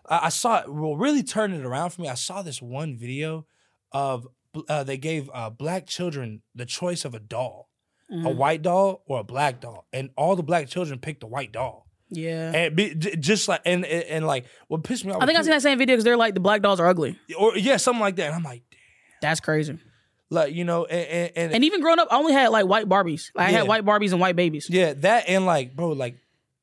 [0.08, 0.72] I, I saw it.
[0.72, 2.08] Well, really turned it around for me.
[2.08, 3.46] I saw this one video
[3.92, 4.26] of
[4.68, 7.68] uh, they gave uh, black children the choice of a doll,
[8.10, 8.34] a Mhm.
[8.36, 11.86] white doll or a black doll, and all the black children picked the white doll.
[12.12, 12.50] Yeah.
[12.52, 15.22] And be, j- just like, and, and and like, what pissed me off?
[15.22, 16.86] I think I was seen that same video because they're like the black dolls are
[16.88, 17.16] ugly.
[17.38, 18.26] or yeah, something like that.
[18.26, 18.80] And I'm like, damn,
[19.22, 19.78] That's crazy.
[20.30, 22.88] Like you know, and and, and, And even growing up, I only had like white
[22.88, 23.30] Barbies.
[23.34, 24.68] Like, I had white Barbies and white babies.
[24.70, 26.16] yeah, that and like, bro, like,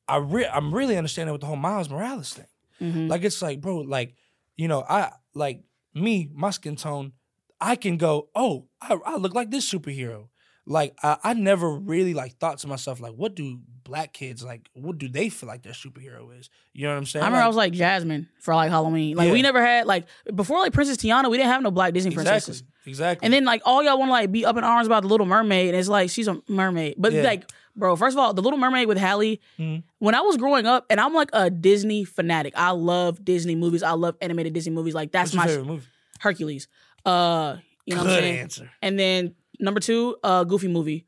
[0.08, 2.46] I re- I'm really understanding with the whole Miles Morales thing.
[2.80, 3.08] Mhm.
[3.10, 4.14] Like it's like, bro, like,
[4.56, 5.62] you know, I like
[5.94, 7.12] me, my skin tone,
[7.60, 10.28] I can go, oh, I, I look like this superhero.
[10.70, 14.68] Like I, I never really like thought to myself, like, what do black kids like?
[14.74, 16.50] What do they feel like their superhero is?
[16.74, 17.22] You know what I'm saying?
[17.22, 19.16] I remember I was like Jasmine for like Halloween.
[19.16, 22.10] Like we never had like before like Princess Tiana, we didn't have no black Disney
[22.12, 22.62] exactly, princesses.
[22.84, 23.24] exactly.
[23.24, 25.24] And then like all y'all want to like be up in arms about the Little
[25.26, 26.96] Mermaid, and it's like she's a mermaid.
[26.98, 27.22] But Yeah.
[27.22, 29.40] like, bro, first of all, the Little Mermaid with Halle.
[29.58, 29.82] Mhm.
[30.00, 32.52] When I was growing up, and I'm like a Disney fanatic.
[32.56, 33.82] I love Disney movies.
[33.82, 34.92] I love animated Disney movies.
[34.94, 35.86] Like that's What's my favorite movie?
[36.20, 36.68] Hercules.
[37.06, 37.56] Uh,
[37.86, 38.38] you know what I'm saying?
[38.40, 38.70] answer.
[38.82, 41.04] And then number two, uh, Goofy movie.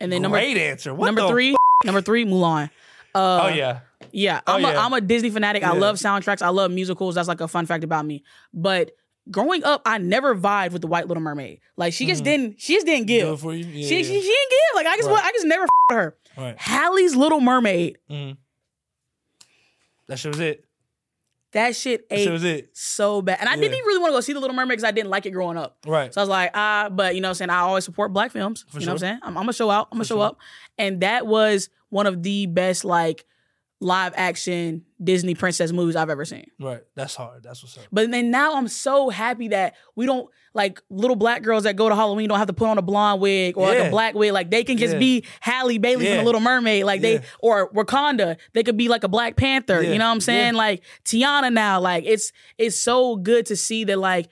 [0.00, 0.92] And then number Great answer.
[0.94, 2.70] What number the three, number three, Mulan.
[3.14, 3.80] Uh, Oh yeah.
[4.10, 4.84] yeah, Oh, I'm, a, yeah.
[4.86, 5.62] I'm a Disney fanatic.
[5.62, 6.42] I love soundtracks.
[6.42, 7.14] I love musicals.
[7.14, 8.24] That's like a fun fact about me.
[8.54, 8.92] But
[9.30, 11.60] growing up, I never vibed with the White Little Mermaid.
[11.76, 12.24] Like she just Mhm.
[12.24, 12.60] didn't.
[12.60, 13.40] She just didn't give.
[13.40, 13.64] for you.
[13.64, 14.02] Yeah, she, yeah.
[14.02, 14.74] she she didn't give.
[14.76, 15.24] Like I just Right.
[15.24, 16.16] I just never f- her.
[16.36, 16.56] Right.
[16.58, 17.98] Halle's Little Mermaid.
[18.10, 18.36] Mhm.
[20.08, 20.64] That shit was it.
[21.52, 22.70] That shit That shit ate was it.
[22.76, 23.38] so bad.
[23.40, 23.60] And I Yeah.
[23.62, 25.30] didn't even really want to go see the Little Mermaid because I didn't like it
[25.30, 25.76] growing up.
[25.86, 26.12] Right.
[26.12, 27.50] So I was like, ah, but you know what I'm saying?
[27.50, 28.64] I always support black films.
[28.68, 29.18] For you know what I'm saying?
[29.22, 29.88] I'm, I'm gonna show out.
[29.92, 30.24] I'm gonna show sure.
[30.24, 30.38] up.
[30.78, 33.26] And that was one of the best like
[33.82, 36.46] live action Disney princess movies I've ever seen.
[36.60, 36.82] Right.
[36.94, 37.42] That's hard.
[37.42, 37.84] That's what's up.
[37.90, 41.88] But then now I'm so happy that we don't like little black girls that go
[41.88, 44.32] to Halloween don't have to put on a blonde wig or like a black wig.
[44.32, 44.98] Like they can just Yeah.
[45.00, 46.84] be Halle Bailey from The Little Mermaid.
[46.84, 48.36] Like they or Wakanda.
[48.52, 49.82] They could be like a Black Panther.
[49.82, 49.92] Yeah.
[49.92, 50.52] You know what I'm saying?
[50.54, 50.58] Yeah.
[50.58, 51.80] Like Tiana now.
[51.80, 54.28] Like it's it's so good to see that like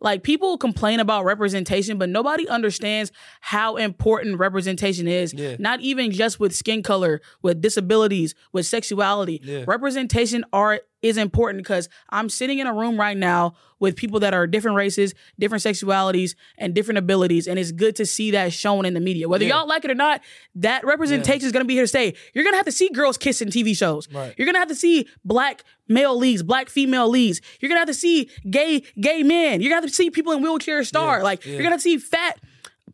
[0.00, 5.32] like people complain about representation, but nobody understands how important representation is.
[5.34, 5.56] Yeah.
[5.58, 9.40] Not even just with skin color, with disabilities, with sexuality.
[9.42, 9.64] Yeah.
[9.66, 14.34] Representation art is important because I'm sitting in a room right now with people that
[14.34, 18.84] are different races, different sexualities, and different abilities, and it's good to see that shown
[18.84, 19.26] in the media.
[19.28, 19.58] Whether Yeah.
[19.60, 20.20] y'all like it or not,
[20.56, 22.12] that representation is gonna be here to stay.
[22.34, 24.06] You're gonna have to see girls kiss in TV shows.
[24.12, 24.34] Right.
[24.36, 27.40] You're gonna have to see black male leads, black female leads.
[27.60, 29.62] You're gonna have to see gay gay men.
[29.62, 31.18] You're gonna have to see people in wheelchair star.
[31.18, 31.52] Yeah, Like yeah.
[31.54, 32.38] you're gonna have to see fat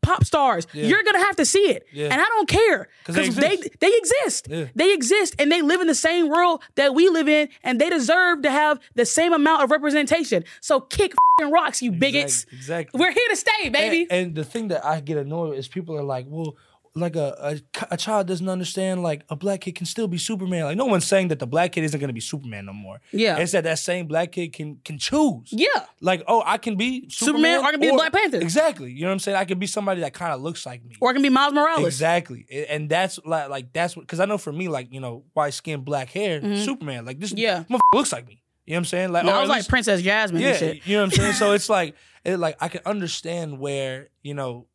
[0.06, 0.66] pop stars.
[0.72, 0.86] Yeah.
[0.88, 2.06] You're gonna have to see it, Yeah.
[2.12, 3.80] and I don't care 'Cause because they exist.
[3.80, 4.46] they exist.
[4.48, 4.64] Yeah.
[4.74, 7.90] They exist, and they live in the same world that we live in, and they
[7.90, 10.44] deserve to have the same amount of representation.
[10.60, 12.44] So kick fing rocks, you bigots.
[12.44, 12.56] Exactly.
[12.58, 13.00] exactly.
[13.00, 14.02] We're here to stay, baby.
[14.10, 16.56] And, and the thing that I get annoyed with is people are like, well,
[16.96, 20.64] like a, a a child doesn't understand like a black kid can still be Superman.
[20.64, 23.00] Like no one's saying that the black kid isn't gonna be Superman no more.
[23.12, 23.36] Yeah.
[23.36, 25.48] It's that that same black kid can can choose.
[25.52, 25.66] yeah.
[26.00, 28.38] Like, oh, I can be Superman Superman, or I can be the Black Panther.
[28.40, 28.90] Exactly.
[28.92, 29.36] You know what I'm saying?
[29.36, 30.94] I can be somebody that kind of looks like me.
[31.00, 31.86] Or I can be Miles Morales.
[31.86, 32.46] Exactly.
[32.70, 35.54] And that's like like that's what because I know for me, like, you know, white
[35.54, 37.04] skin, black hair, Superman.
[37.04, 37.38] Like this Mm-hmm.
[37.38, 37.64] Yeah.
[37.68, 38.42] motherfucker looks like me.
[38.64, 39.12] You know what I'm saying?
[39.12, 40.86] Like No, I at was like least- Princess Jasmine yeah, and shit.
[40.86, 41.32] you know what I'm saying.
[41.34, 41.94] So it's like,
[42.24, 44.66] it like I can understand where you know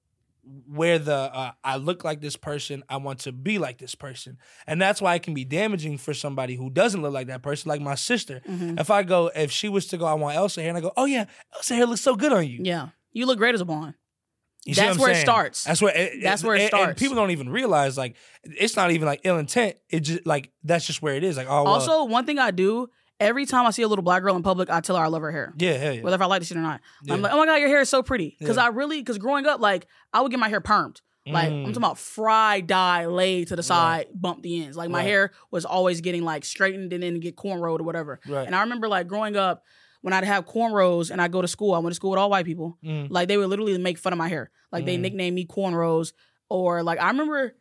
[0.68, 4.38] where the uh, I look like this person, I want to be like this person,
[4.68, 7.70] and that's why it can be damaging for somebody who doesn't look like that person,
[7.70, 8.42] like my sister.
[8.48, 8.78] Mm-hmm.
[8.80, 10.92] If I go, if she was to go, I want Elsa hair, and I go,
[10.98, 11.26] oh yeah,
[11.56, 12.62] Elsa hair looks so good on you.
[12.64, 12.90] Yeah.
[13.12, 13.96] You look great as a blonde.
[14.64, 15.64] You That's where it starts.
[15.64, 17.00] That's where it, That's where it and- and starts.
[17.00, 19.76] people don't even realize like it's not even like ill intent.
[19.90, 21.36] It just like that's just where it is.
[21.36, 22.88] Like oh well, Also, one thing I do
[23.22, 25.22] every time I see a little black girl in public, I tell her I love
[25.22, 25.54] her hair.
[25.58, 26.02] yeah, hell yeah.
[26.02, 26.82] Whether if I like the shit or not.
[27.04, 27.14] Yeah.
[27.14, 28.36] I'm like, oh my God, your hair is so pretty.
[28.40, 28.66] Because Yeah.
[28.66, 31.00] I really, because growing up, like, I would get my hair permed.
[31.28, 31.64] Like, I'm Mm.
[31.66, 34.76] talking about fry dye laid to the side, bump the ends.
[34.76, 35.08] Like, my Right.
[35.08, 38.20] hair was always getting like straightened and then get cornrowed or whatever.
[38.28, 38.46] Right.
[38.48, 39.64] And I remember like growing up,
[40.02, 42.32] when I'd have cornrows and I go to school, I went to school with all
[42.32, 42.80] white people.
[42.84, 43.08] Mm.
[43.12, 44.50] Like, they would literally make fun of my hair.
[44.72, 45.02] Like, they Mm.
[45.02, 46.14] nicknamed me cornrows.
[46.50, 47.56] Or like, I remember.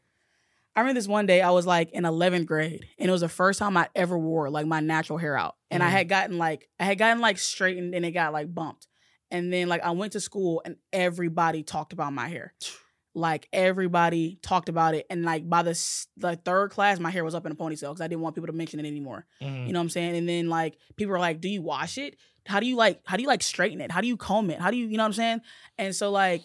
[0.80, 3.28] I remember this one day I was like in 11th grade and it was the
[3.28, 5.56] first time I ever wore like my natural hair out.
[5.70, 5.92] And I Mhm.
[5.92, 8.88] had gotten like I had gotten like straightened and it got like bumped.
[9.30, 12.54] And then like I went to school and everybody talked about my hair.
[13.12, 15.72] Like everybody talked about it and like by the
[16.16, 18.46] the third class my hair was up in a ponytail cuz I didn't want people
[18.46, 19.26] to mention it anymore.
[19.42, 19.66] Mhm.
[19.66, 20.14] You know what I'm saying?
[20.16, 22.14] And then like people were like, "Do you wash it?
[22.46, 23.90] How do you like how do you like straighten it?
[23.90, 24.60] How do you comb it?
[24.60, 25.40] How do you, you know what I'm saying?"
[25.76, 26.42] And so like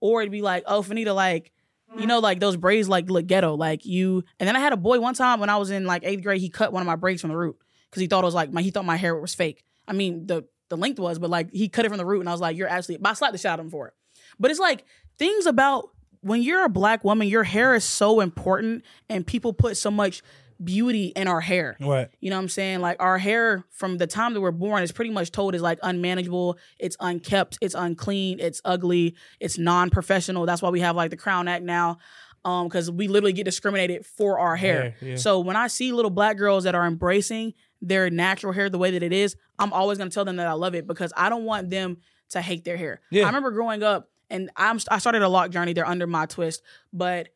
[0.00, 1.52] or it'd be like, "Oh, Fannita like
[1.96, 3.54] you know, like those braids like look ghetto.
[3.54, 6.02] Like you and then I had a boy one time when I was in like
[6.04, 7.56] eighth grade, he cut one of my braids from the root
[7.88, 9.64] because he thought it was like my he thought my hair was fake.
[9.86, 12.28] I mean, the the length was, but like he cut it from the root, and
[12.28, 13.94] I was like, "You're actually." But I slapped the of him for it.
[14.38, 14.84] But it's like
[15.18, 19.76] things about when you're a black woman, your hair is so important, and people put
[19.76, 20.22] so much
[20.62, 21.76] beauty in our hair.
[21.80, 22.08] Right.
[22.20, 22.80] You know what I'm saying?
[22.80, 25.78] Like our hair from the time that we're born is pretty much told is like
[25.82, 30.46] unmanageable, it's unkept, it's unclean, it's ugly, it's non-professional.
[30.46, 31.98] That's why we have like the crown act now.
[32.44, 34.94] Um, because we literally get discriminated for our hair.
[35.00, 35.16] Hair, yeah.
[35.16, 37.52] So when I see little black girls that are embracing
[37.82, 40.52] their natural hair the way that it is, I'm always gonna tell them that I
[40.52, 41.98] love it because I don't want them
[42.30, 43.00] to hate their hair.
[43.10, 43.24] Yeah.
[43.24, 45.72] I remember growing up and I'm I started a lock journey.
[45.72, 47.28] They're under my twist, but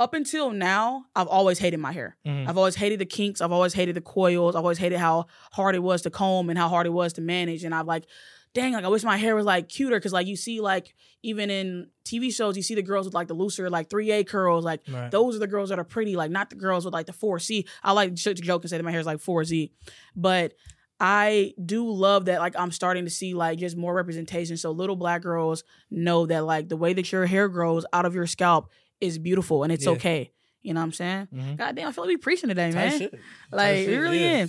[0.00, 2.16] up until now, I've always hated my hair.
[2.26, 2.48] Mhm.
[2.48, 3.40] I've always hated the kinks.
[3.40, 4.56] I've always hated the coils.
[4.56, 7.20] I've always hated how hard it was to comb and how hard it was to
[7.20, 7.62] manage.
[7.64, 8.06] And I've like,
[8.54, 11.50] dang, like I wish my hair was like cuter because like you see like even
[11.50, 14.64] in TV shows, you see the girls with like the looser like 3A curls.
[14.64, 15.10] Like Right.
[15.10, 17.66] those are the girls that are pretty, like not the girls with like the 4C.
[17.84, 19.70] I like to joke and say that my hair is like 4Z,
[20.16, 20.54] but
[20.98, 24.56] I do love that like I'm starting to see like just more representation.
[24.56, 28.14] So little black girls know that like the way that your hair grows out of
[28.14, 28.70] your scalp
[29.00, 29.92] is beautiful and it's Yeah.
[29.92, 30.30] okay.
[30.62, 31.28] You know what I'm saying?
[31.34, 31.56] Mhm.
[31.56, 32.98] God damn, I feel like we preaching today, man.
[32.98, 33.14] shit.
[33.50, 34.42] Like we really yeah.
[34.42, 34.48] in.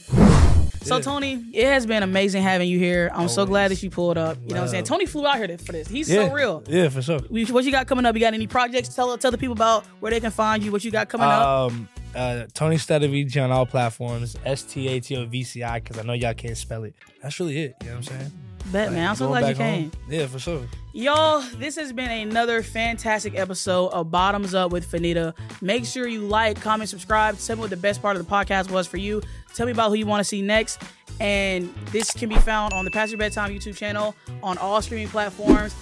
[0.83, 1.01] So Yeah.
[1.01, 3.11] Tony, it has been amazing having you here.
[3.13, 4.37] I'm so glad that you pulled up.
[4.41, 4.83] You know what I'm saying?
[4.85, 5.87] Tony flew out here for this.
[5.87, 6.27] He's Yeah.
[6.27, 6.63] so real.
[6.67, 7.19] Yeah, for sure.
[7.19, 8.15] What you got coming up?
[8.15, 8.89] You got any projects?
[8.95, 10.71] Tell tell the people about where they can find you.
[10.71, 11.71] What you got coming up?
[11.71, 14.35] Um, uh, Tony Statovci on all platforms.
[14.43, 16.95] S T A T O V C I because I know y'all can't spell it.
[17.21, 17.75] That's really it.
[17.81, 18.31] You know what I'm saying?
[18.65, 19.83] Bet man, I'm so glad you came.
[19.83, 19.91] home.
[20.09, 20.61] Yeah, for sure.
[20.93, 25.33] Y'all, this has been another fantastic episode of Bottoms Up with Fannita.
[25.61, 27.37] Make sure you like, comment, subscribe.
[27.37, 29.21] Tell me what the best part of the podcast was for you.
[29.55, 30.81] Tell me about who you want to see next.
[31.19, 35.07] And this can be found on the Past Your Bedtime YouTube channel on all streaming
[35.07, 35.73] platforms.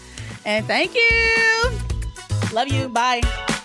[0.45, 1.71] And thank you.
[2.53, 2.89] Love you.
[2.89, 3.58] Bye.